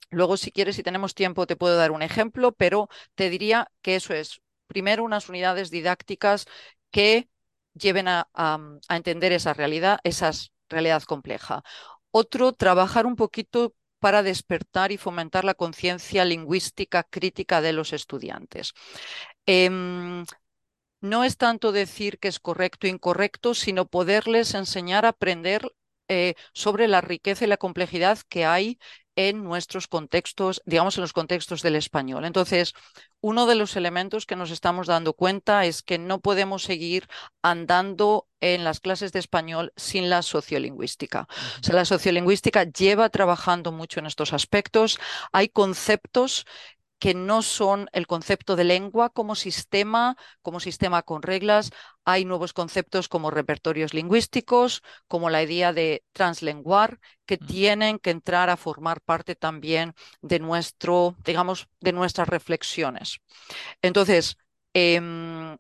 [0.10, 3.96] luego si quieres, si tenemos tiempo, te puedo dar un ejemplo, pero te diría que
[3.96, 6.46] eso es, primero, unas unidades didácticas
[6.92, 7.30] que
[7.74, 8.30] lleven a,
[8.90, 10.32] entender esa realidad, esa
[10.70, 11.64] realidad compleja.
[12.12, 13.74] Otro, trabajar un poquito
[14.06, 18.74] para despertar y fomentar la conciencia lingüística crítica de los estudiantes.
[19.48, 20.24] Em,
[21.02, 25.72] no es tanto decir que es correcto o incorrecto, sino poderles enseñar a aprender
[26.08, 28.78] eh, sobre la riqueza y la complejidad que hay
[29.16, 32.26] en nuestros contextos, digamos en los contextos del español.
[32.26, 32.74] Entonces,
[33.22, 37.08] uno de los elementos que nos estamos dando cuenta es que no podemos seguir
[37.42, 41.28] andando en las clases de español sin la sociolingüística.
[41.60, 45.00] O sea, la sociolingüística lleva trabajando mucho en estos aspectos.
[45.32, 46.46] Hay conceptos
[47.06, 51.70] que no son el concepto de lengua como sistema, como sistema con reglas.
[52.04, 58.50] Hay nuevos conceptos como repertorios lingüísticos, como la idea de translenguar, que tienen que entrar
[58.50, 59.94] a formar parte también
[60.24, 63.20] de nuestro, digamos, de nuestras reflexiones.
[63.84, 64.38] Entonces,
[64.74, 65.58] em,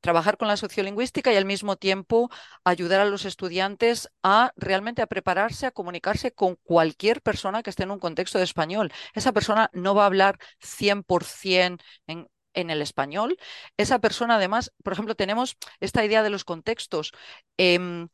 [0.00, 2.30] trabajar con la sociolingüística y al mismo tiempo
[2.64, 7.82] ayudar a los estudiantes a realmente a prepararse, a comunicarse con cualquier persona que esté
[7.84, 8.92] en un contexto de español.
[9.14, 13.36] Esa persona no va a hablar 100% en, en el español.
[13.76, 17.12] Esa persona, además, por ejemplo, tenemos esta idea de los contextos.
[17.56, 18.08] Em,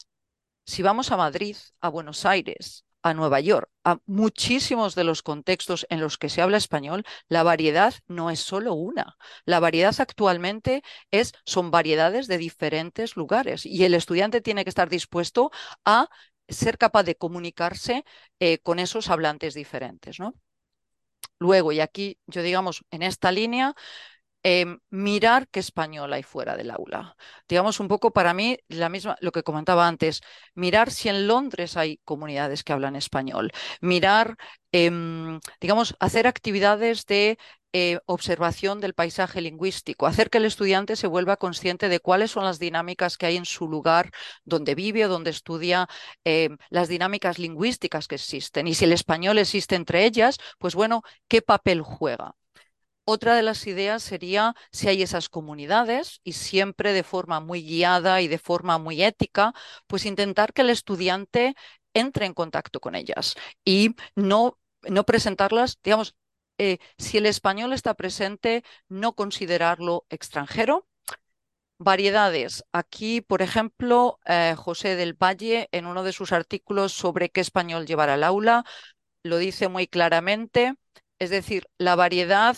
[0.67, 5.87] si vamos a Madrid, a Buenos Aires, a Nueva York, a muchísimos de los contextos
[5.91, 9.17] en los que se habla español, la variedad no es solo una.
[9.45, 14.89] La variedad actualmente es, son variedades de diferentes lugares y el estudiante tiene que estar
[14.89, 15.51] dispuesto
[15.85, 16.09] a
[16.49, 18.05] ser capaz de comunicarse
[18.41, 20.19] eh, con esos hablantes diferentes.
[20.19, 20.35] ¿no?
[21.39, 23.75] Luego, y aquí yo digamos en esta línea,
[24.47, 27.17] Em, mirar qué español hay fuera del aula.
[27.49, 30.21] Digamos un poco para mí la misma, lo que comentaba antes,
[30.55, 34.37] mirar si en Londres hay comunidades que hablan español, mirar,
[34.73, 37.39] em, digamos, hacer actividades de
[37.73, 42.45] eh, observación del paisaje lingüístico, hacer que el estudiante se vuelva consciente de cuáles son
[42.45, 44.11] las dinámicas que hay en su lugar
[44.45, 45.89] donde vive o donde estudia,
[46.25, 48.67] em, las dinámicas lingüísticas que existen.
[48.69, 52.35] Y si el español existe entre ellas, pues bueno, ¿qué papel juega?
[53.07, 58.23] Otra de las ideas sería si hay esas comunidades y siempre de forma muy guiada
[58.23, 59.53] y de forma muy ética,
[59.87, 61.55] pues intentar que el estudiante
[61.93, 63.35] entre en contacto con ellas
[63.65, 66.17] y no, no presentarlas, digamos,
[66.59, 70.89] eh, si el español está presente, no considerarlo extranjero.
[71.79, 72.65] Variedades.
[72.73, 77.87] Aquí, por ejemplo, eh, José del Valle, en uno de sus artículos sobre qué español
[77.87, 78.65] llevar al aula,
[79.25, 80.75] lo dice muy claramente.
[81.19, 82.57] Es decir, la variedad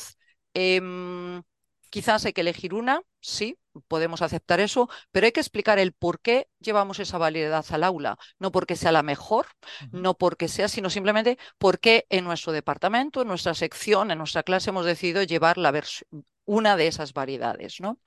[0.58, 1.42] Em,
[1.90, 6.18] quizás hay que elegir una, sí, podemos aceptar eso, pero hay que explicar el por
[6.20, 8.16] qué llevamos esa variedad al aula.
[8.38, 9.46] No porque sea la mejor,
[9.92, 14.70] no porque sea, sino simplemente porque en nuestro departamento, en nuestra sección, en nuestra clase
[14.70, 15.78] hemos decidido llevar la
[16.46, 17.78] una de esas variedades.
[17.80, 17.98] ¿no?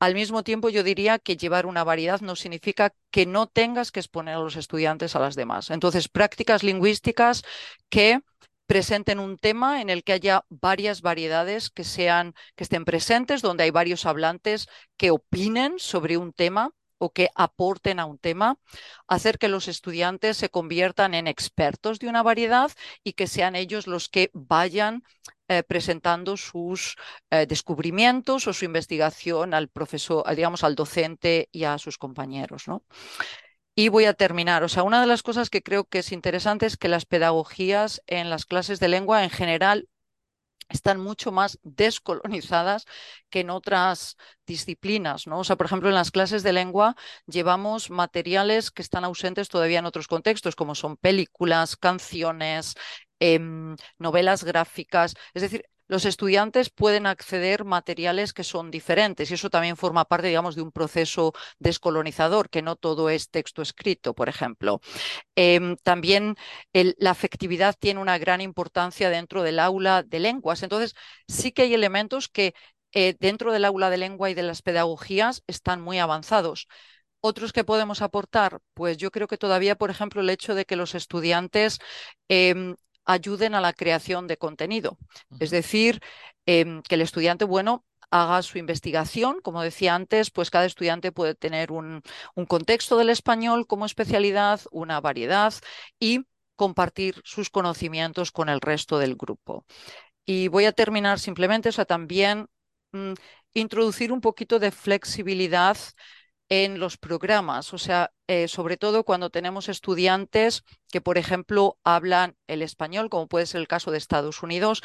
[0.00, 4.00] Al mismo tiempo, yo diría que llevar una variedad no significa que no tengas que
[4.00, 5.70] exponer a los estudiantes a las demás.
[5.70, 7.42] Entonces, prácticas lingüísticas
[7.88, 8.20] que
[8.66, 13.64] presenten un tema en el que haya varias variedades que sean que estén presentes, donde
[13.64, 18.58] hay varios hablantes que opinen sobre un tema o que aporten a un tema,
[19.08, 22.70] hacer que los estudiantes se conviertan en expertos de una variedad
[23.02, 25.02] y que sean ellos los que vayan
[25.48, 26.96] eh, presentando sus
[27.30, 32.66] eh, descubrimientos o su investigación al profesor, digamos, al docente y a sus compañeros.
[32.68, 32.84] ¿no?
[33.76, 34.62] Y voy a terminar.
[34.62, 38.02] O sea, una de las cosas que creo que es interesante es que las pedagogías
[38.06, 39.88] en las clases de lengua en general
[40.68, 42.86] están mucho más descolonizadas
[43.30, 44.16] que en otras
[44.46, 45.40] disciplinas, ¿no?
[45.40, 46.96] O sea, por ejemplo, en las clases de lengua
[47.26, 52.74] llevamos materiales que están ausentes todavía en otros contextos, como son películas, canciones,
[53.20, 55.14] em, novelas gráficas.
[55.34, 60.28] Es decir, los estudiantes pueden acceder materiales que son diferentes y eso también forma parte,
[60.28, 64.80] digamos, de un proceso descolonizador, que no todo es texto escrito, por ejemplo.
[65.36, 66.36] Em, también
[66.72, 70.62] la afectividad tiene una gran importancia dentro del aula de lenguas.
[70.62, 70.94] Entonces,
[71.28, 72.54] sí que hay elementos que
[72.92, 76.68] eh, dentro del aula de lengua y de las pedagogías están muy avanzados.
[77.20, 80.76] Otros que podemos aportar, pues yo creo que todavía, por ejemplo, el hecho de que
[80.76, 81.78] los estudiantes
[82.28, 84.98] em, ayuden a la creación de contenido.
[85.40, 86.00] Es decir,
[86.46, 89.40] em, que el estudiante, bueno, haga su investigación.
[89.42, 92.02] Como decía antes, pues cada estudiante puede tener un,
[92.34, 95.52] un contexto del español como especialidad, una variedad
[95.98, 96.20] y
[96.56, 99.64] compartir sus conocimientos con el resto del grupo.
[100.24, 102.46] Y voy a terminar simplemente, o sea, también
[102.92, 103.12] mm,
[103.54, 105.76] introducir un poquito de flexibilidad
[106.62, 112.36] en los programas, o sea, eh, sobre todo cuando tenemos estudiantes que, por ejemplo, hablan
[112.46, 114.82] el español, como puede ser el caso de Estados Unidos,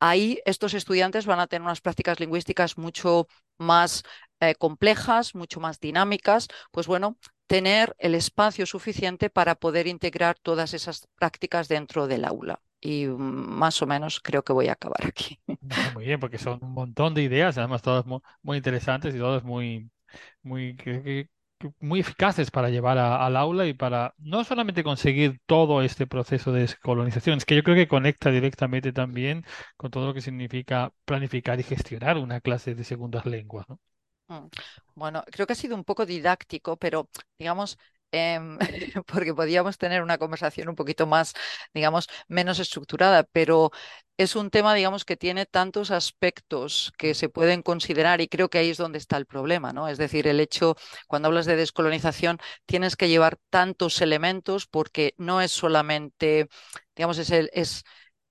[0.00, 4.02] ahí estos estudiantes van a tener unas prácticas lingüísticas mucho más
[4.40, 10.72] eh, complejas, mucho más dinámicas, pues bueno, tener el espacio suficiente para poder integrar todas
[10.72, 12.62] esas prácticas dentro del aula.
[12.80, 15.38] Y más o menos creo que voy a acabar aquí.
[15.94, 19.91] Muy bien, porque son un montón de ideas, además todas muy, interesantes y todas muy,
[20.42, 20.76] muy,
[21.80, 26.62] muy eficaces para llevar al aula y para no solamente conseguir todo este proceso de
[26.62, 29.44] descolonización, es que yo creo que conecta directamente también
[29.76, 33.66] con todo lo que significa planificar y gestionar una clase de segundas lenguas.
[34.28, 34.46] Mm.
[34.94, 37.08] Bueno, creo que ha sido un poco didáctico, pero
[37.38, 37.78] digamos,
[38.12, 38.58] em,
[39.06, 41.34] porque podíamos tener una conversación un poquito más,
[41.74, 43.70] digamos, menos estructurada, pero
[44.18, 48.58] es un tema, digamos, que tiene tantos aspectos que se pueden considerar y creo que
[48.58, 49.88] ahí es donde está el problema, ¿no?
[49.88, 50.76] Es decir, el hecho,
[51.08, 56.48] cuando hablas de descolonización, tienes que llevar tantos elementos porque no es solamente,
[56.96, 57.84] digamos, es el, es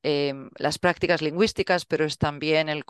[0.03, 2.85] Em, las prácticas lingüísticas, pero es también el,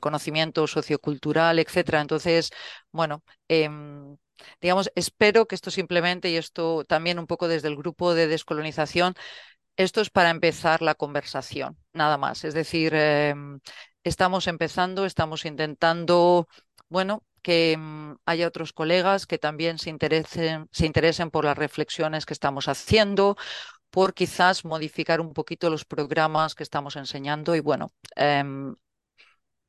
[0.00, 2.00] conocimiento sociocultural, etcétera.
[2.00, 2.50] Entonces,
[2.92, 4.16] bueno, em,
[4.60, 9.14] digamos, espero que esto simplemente, y esto también un poco desde el grupo de descolonización,
[9.76, 12.44] esto es para empezar la conversación, nada más.
[12.44, 13.60] Es decir, em,
[14.04, 16.48] estamos empezando, estamos intentando,
[16.88, 17.76] bueno, que
[18.24, 23.36] haya otros colegas que también se interesen, se interesen por las reflexiones que estamos haciendo
[23.94, 28.74] por quizás modificar un poquito los programas que estamos enseñando y bueno, em,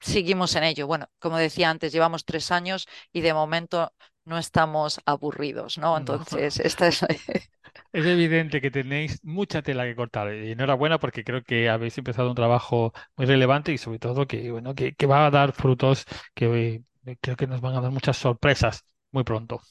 [0.02, 0.88] seguimos en ello.
[0.88, 3.94] Bueno, como decía antes, llevamos tres años y de momento
[4.26, 5.98] no estamos aburridos, ¿no?
[5.98, 7.02] Entonces, esta es...
[7.92, 12.30] Es evidente que tenéis mucha tela que cortar y enhorabuena porque creo que habéis empezado
[12.30, 16.06] un trabajo muy relevante y sobre todo que, bueno, que, que va a dar frutos
[16.34, 19.62] que eh, creo que nos van a dar muchas sorpresas muy pronto.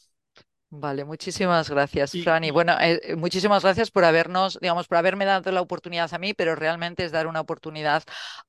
[0.75, 2.45] Vale, muchísimas gracias, Fran.
[2.45, 6.19] Y bueno, eh, eh, muchísimas gracias por habernos, digamos, por haberme dado la oportunidad a
[6.19, 8.03] mí, pero realmente es dar una oportunidad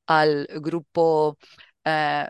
[0.05, 1.37] al grupo
[1.83, 2.25] eh,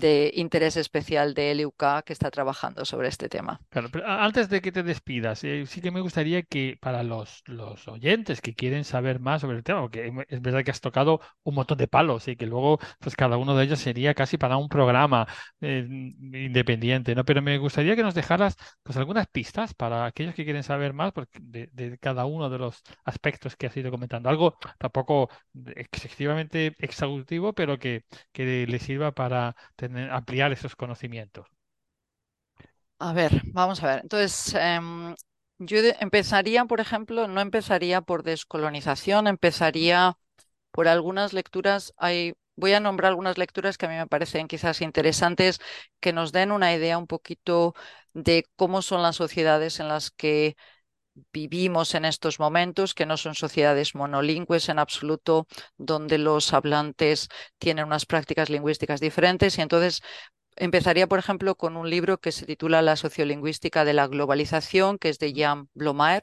[0.00, 3.60] de interés especial de LUK que está trabajando sobre este tema.
[3.68, 7.42] Claro, pero antes de que te despidas, eh, sí que me gustaría que para los,
[7.46, 11.20] los oyentes que quieren saber más sobre el tema, porque es verdad que has tocado
[11.44, 14.56] un montón de palos y que luego pues cada uno de ellos sería casi para
[14.56, 15.26] un programa
[15.60, 17.24] eh, independiente, ¿no?
[17.24, 21.12] Pero me gustaría que nos dejaras pues algunas pistas para aquellos que quieren saber más
[21.40, 24.28] de, de cada uno de los aspectos que has ido comentando.
[24.28, 25.30] Algo tampoco
[25.76, 29.54] excesivamente exhaustivo, pero que, que les sirva para
[29.96, 31.46] ampliar esos conocimientos?
[32.98, 34.00] A ver, vamos a ver.
[34.02, 35.14] Entonces, em,
[35.58, 40.18] yo empezaría, por ejemplo, no empezaría por descolonización, empezaría
[40.72, 41.94] por algunas lecturas.
[42.56, 45.60] Voy a nombrar algunas lecturas que a mí me parecen quizás interesantes,
[46.00, 47.74] que nos den una idea un poquito
[48.12, 50.56] de cómo son las sociedades en las que
[51.32, 55.46] vivimos en estos momentos, que no son sociedades monolingües en absoluto,
[55.76, 59.58] donde los hablantes tienen unas prácticas lingüísticas diferentes.
[59.58, 60.00] Y entonces
[60.56, 65.08] empezaría, por ejemplo, con un libro que se titula La sociolingüística de la globalización, que
[65.10, 66.22] es de Jan Blomaer.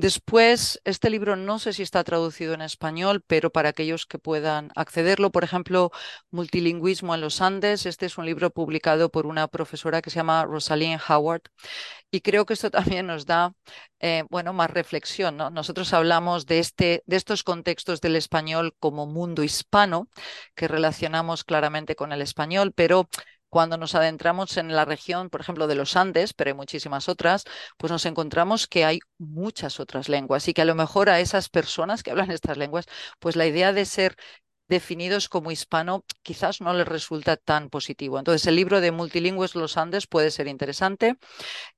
[0.00, 4.70] Después, este libro no sé si está traducido en español, pero para aquellos que puedan
[4.74, 5.90] accederlo, por ejemplo,
[6.30, 10.46] Multilingüismo en los Andes, este es un libro publicado por una profesora que se llama
[10.46, 11.42] Rosalind Howard
[12.10, 13.52] y creo que esto también nos da,
[14.00, 15.36] eh, bueno, más reflexión.
[15.36, 15.50] ¿no?
[15.50, 20.08] Nosotros hablamos de, este, de estos contextos del español como mundo hispano,
[20.54, 23.06] que relacionamos claramente con el español, pero
[23.50, 27.44] cuando nos adentramos en la región, por ejemplo, de los Andes, pero hay muchísimas otras,
[27.76, 31.48] pues nos encontramos que hay muchas otras lenguas y que a lo mejor a esas
[31.48, 32.86] personas que hablan estas lenguas,
[33.18, 34.16] pues la idea de ser
[34.70, 38.18] definidos como hispano quizás no les resulta tan positivo.
[38.18, 41.16] Entonces, el libro de Multilingües Los Andes puede ser interesante.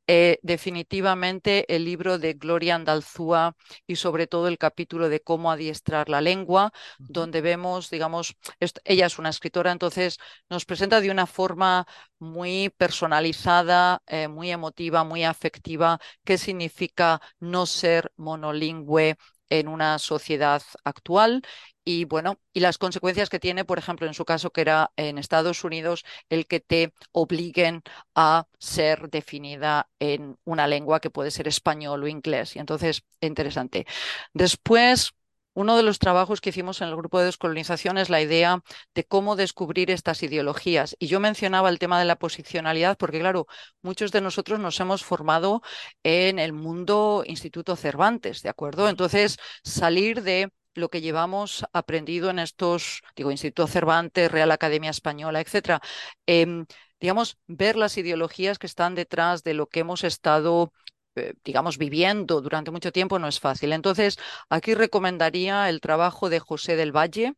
[0.07, 6.11] Eh, definitivamente el libro de Gloria Andalzúa y sobre todo el capítulo de cómo adiestrar
[6.11, 8.36] la lengua, donde vemos, digamos,
[8.84, 10.18] ella es una escritora, entonces
[10.51, 11.86] nos presenta de una forma
[12.18, 19.16] muy personalizada, eh, muy emotiva, muy afectiva, qué significa no ser monolingüe
[19.49, 21.43] en una sociedad actual
[21.85, 25.18] y bueno, y las consecuencias que tiene, por ejemplo, en su caso, que era en
[25.18, 27.83] Estados Unidos, el que te obliguen
[28.14, 32.57] a ser definida en una lengua que puede ser español o inglés.
[32.57, 33.87] Y entonces, interesante.
[34.33, 35.12] Después,
[35.55, 38.62] uno de los trabajos que hicimos en el grupo de descolonización es la idea
[38.95, 40.97] de cómo descubrir estas ideologías.
[40.99, 43.47] Y yo mencionaba el tema de la posicionalidad porque, claro,
[43.83, 45.62] muchos de nosotros nos hemos formado
[46.03, 48.89] en el mundo Instituto Cervantes, ¿de acuerdo?
[48.89, 55.41] Entonces, salir de lo que llevamos aprendido en estos, digo, Instituto Cervantes, Real Academia Española,
[55.41, 55.81] etcétera.
[56.27, 56.66] Em,
[57.01, 60.73] digamos, ver las ideologías que están detrás de lo que hemos estado
[61.14, 63.73] eh, digamos, viviendo durante mucho tiempo no es fácil.
[63.73, 64.18] Entonces,
[64.49, 67.35] aquí recomendaría el trabajo de José del Valle,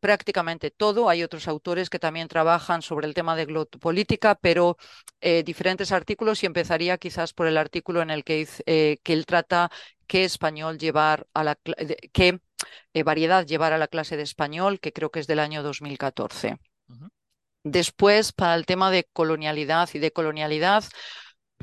[0.00, 1.08] prácticamente todo.
[1.08, 3.46] Hay otros autores que también trabajan sobre el tema de
[3.80, 4.76] política, pero
[5.20, 9.26] eh, diferentes artículos y empezaría quizás por el artículo en el que, eh, que él
[9.26, 9.70] trata
[10.06, 11.58] qué español llevar a la
[12.12, 12.40] qué
[13.04, 16.58] variedad llevar a la clase de español, que creo que es del año 2014.
[17.64, 20.84] Después, para el tema de colonialidad y de colonialidad,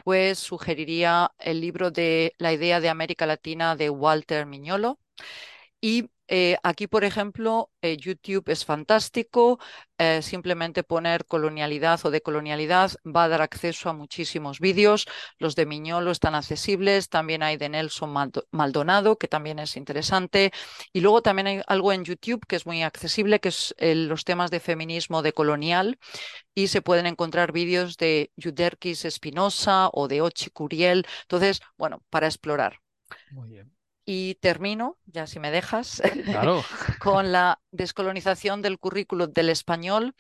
[0.04, 5.00] pues sugeriría el libro de La idea de América Latina de Walter Miñolo.
[5.82, 9.59] Y eh, aquí, por ejemplo, eh, YouTube es fantástico.
[9.97, 15.07] Eh, simplemente poner colonialidad o decolonialidad va a dar acceso a muchísimos vídeos.
[15.39, 17.09] Los de Miñolo están accesibles.
[17.09, 18.13] También hay de Nelson
[18.51, 20.51] Maldonado, que también es interesante.
[20.93, 24.51] Y luego también hay algo en YouTube que es muy accesible, que es los temas
[24.51, 25.97] de feminismo decolonial.
[26.53, 31.07] Y se pueden encontrar vídeos de Yuderkis Espinosa o de Ochi Curiel.
[31.23, 32.82] Entonces, bueno, para explorar.
[33.32, 33.78] Muy bien.
[34.12, 36.01] Y termino, ya si me dejas,
[36.99, 40.16] con la descolonización del currículo del español.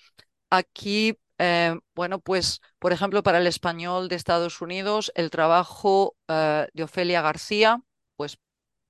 [0.51, 6.67] Aquí, eh, bueno, pues, por ejemplo, para el español de Estados Unidos, el trabajo eh,
[6.71, 7.81] de Ofelia García,
[8.15, 8.37] pues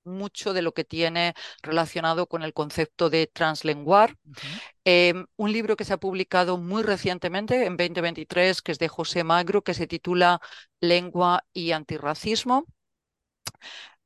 [0.04, 4.18] mucho de lo que tiene relacionado con el concepto de translenguar.
[4.84, 9.24] Em, un libro que se ha publicado muy recientemente, en 2023, que es de José
[9.24, 10.42] Magro, que se titula
[10.82, 12.66] Lengua y antirracismo.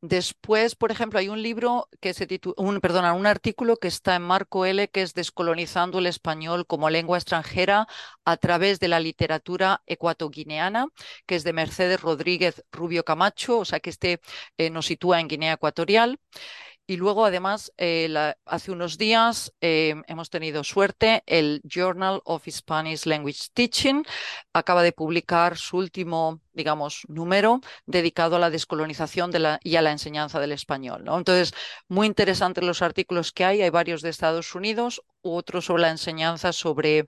[0.06, 2.82] Después, por ejemplo, hay un libro que se titula, un,
[3.16, 7.88] un artículo que está en Marco L, que es Descolonizando el español como lengua extranjera
[8.26, 10.88] a través de la literatura ecuatoguineana,
[11.26, 14.20] que es de Mercedes Rodríguez Rubio Camacho, o sea que este
[14.58, 16.20] eh, nos sitúa en Guinea Ecuatorial.
[16.86, 18.14] Y luego, además, eh,
[18.46, 24.04] hace unos días eh, hemos tenido suerte, el Journal of Spanish Language Teaching
[24.52, 29.32] acaba de publicar su último, digamos, número dedicado a la descolonización
[29.64, 31.06] y a la enseñanza del español.
[31.08, 31.54] Entonces,
[31.88, 36.53] muy interesantes los artículos que hay, hay varios de Estados Unidos, otro sobre la enseñanza
[36.53, 37.07] sobre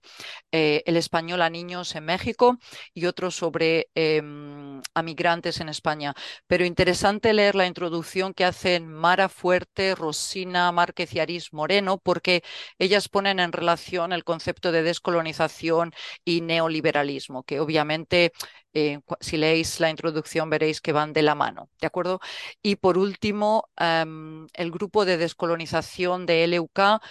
[0.51, 2.57] eh, el español a niños en México
[2.93, 6.13] y otro sobre em, a migrantes en España.
[6.47, 12.43] Pero interesante leer la introducción que hacen Mara Fuerte, Rosina Márquez y Aris Moreno, porque
[12.80, 15.93] ellas ponen en relación el concepto de descolonización
[16.24, 18.32] y neoliberalismo, que obviamente
[18.74, 22.20] eh, si leéis la introducción veréis que van de la mano, ¿de acuerdo?
[22.61, 27.01] Y por último, em, el grupo de descolonización de LUK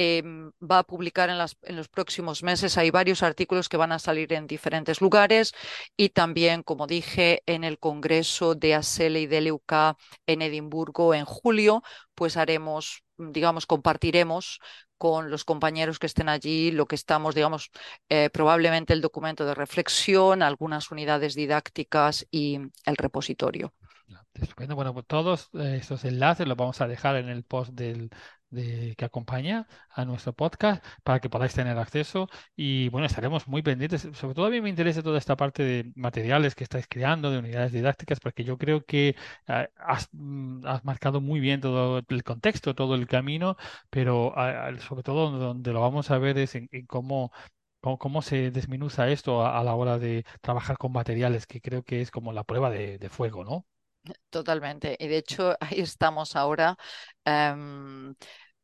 [0.00, 1.38] Em, va a publicar en,
[1.76, 2.78] los próximos meses.
[2.78, 5.52] Hay varios artículos que van a salir en diferentes lugares
[5.96, 9.96] y también, como dije, en el Congreso de ASELE y de LUK
[10.26, 11.82] en Edimburgo en julio,
[12.14, 14.60] pues haremos, digamos, compartiremos
[14.98, 17.72] con los compañeros que estén allí lo que estamos, digamos,
[18.08, 23.74] eh, probablemente el documento de reflexión, algunas unidades didácticas y el repositorio.
[24.68, 28.10] Bueno, pues todos eh, estos enlaces los vamos a dejar en el post del,
[28.50, 33.62] de, que acompaña a nuestro podcast para que podáis tener acceso y bueno, estaremos muy
[33.62, 34.08] pendientes.
[34.14, 37.38] Sobre todo a mí me interesa toda esta parte de materiales que estáis creando, de
[37.38, 39.16] unidades didácticas, porque yo creo que
[39.48, 39.68] eh,
[40.12, 43.56] mm, has, marcado muy bien todo el contexto, todo el camino,
[43.90, 44.34] pero
[44.80, 47.32] sobre todo donde lo vamos a ver es en, cómo
[47.98, 52.10] cómo, se desminuza esto a, la hora de trabajar con materiales, que creo que es
[52.10, 53.66] como la prueba de fuego, ¿no?
[54.30, 54.96] Totalmente.
[54.98, 56.76] Y de hecho, ahí estamos ahora
[57.24, 58.14] em,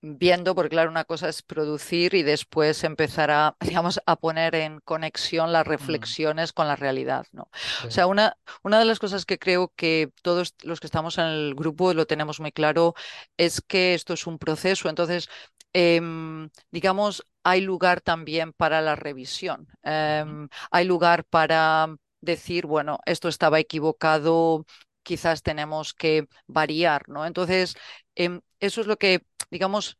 [0.00, 4.80] viendo, porque claro, una cosa es producir y después empezar a, digamos, a poner en
[4.80, 5.68] conexión las mm.
[5.70, 7.48] reflexiones con la realidad, ¿no?
[7.86, 11.24] O sea, una, una de las cosas que creo que todos los que estamos en
[11.26, 12.94] el grupo lo tenemos muy claro
[13.36, 14.88] es que esto es un proceso.
[14.88, 15.28] Entonces,
[15.72, 19.68] em, digamos, hay lugar también para la revisión.
[19.82, 24.64] Em, hay lugar para decir, bueno, esto estaba equivocado,
[25.04, 27.26] quizás tenemos que variar, ¿no?
[27.26, 27.76] Entonces,
[28.16, 29.98] em, eso es lo que, digamos,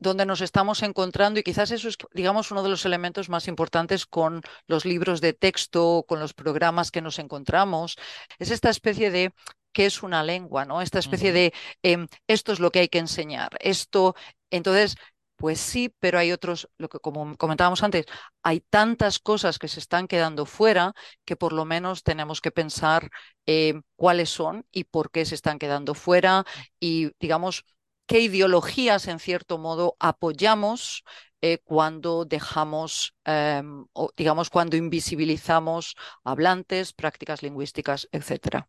[0.00, 4.06] donde nos estamos encontrando y quizás eso es, digamos, uno de los elementos más importantes
[4.06, 7.96] con los libros de texto, con los programas que nos encontramos,
[8.38, 9.32] es esta especie de
[9.72, 10.80] qué es una lengua, ¿no?
[10.80, 11.52] Esta especie de
[11.82, 14.14] em, esto es lo que hay que enseñar, esto,
[14.50, 14.96] entonces
[15.36, 18.06] pues sí, pero hay otros, lo que como comentábamos antes,
[18.42, 23.10] hay tantas cosas que se están quedando fuera que por lo menos tenemos que pensar
[23.46, 26.44] eh, cuáles son y por qué se están quedando fuera
[26.80, 27.64] y, digamos,
[28.06, 31.04] qué ideologías en cierto modo apoyamos
[31.42, 38.68] eh, cuando dejamos, em, o digamos, cuando invisibilizamos hablantes, prácticas lingüísticas, etcétera.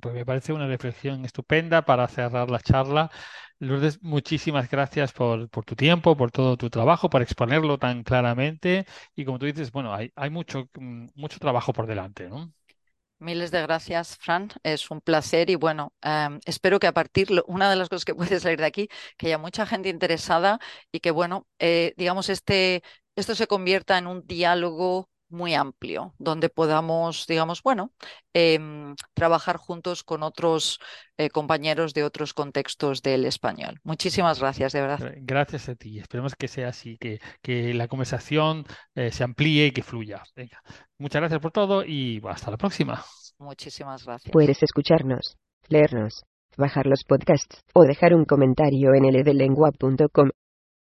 [0.00, 3.08] Pues me parece una reflexión estupenda para cerrar la charla.
[3.60, 8.84] Lourdes, muchísimas gracias por, tu tiempo, por todo tu trabajo, por exponerlo tan claramente.
[9.14, 12.28] Y como tú dices, bueno, hay, mm, mucho trabajo por delante.
[13.20, 14.48] Miles de gracias, Fran.
[14.64, 18.14] Es un placer y bueno, em, espero que a partir, una de las cosas que
[18.38, 20.58] puede salir de aquí, que haya mucha gente interesada
[20.90, 22.82] y que bueno, eh, digamos, este,
[23.14, 27.92] esto se convierta en un diálogo muy amplio, donde podamos, digamos, bueno,
[28.32, 30.78] em, trabajar juntos con otros
[31.16, 33.80] eh, compañeros de otros contextos del español.
[33.82, 35.14] Muchísimas gracias, de verdad.
[35.18, 35.98] Gracias a ti.
[35.98, 38.64] Esperemos que sea así, que, que la conversación
[38.94, 40.22] eh, se amplíe y que fluya.
[40.34, 40.62] Venga.
[40.98, 43.04] Muchas gracias por todo y hasta la próxima.
[43.38, 44.32] Muchísimas gracias.
[44.32, 45.36] Puedes escucharnos,
[45.68, 46.24] leernos,
[46.56, 50.30] bajar los podcasts o dejar un comentario en ledlengua.com.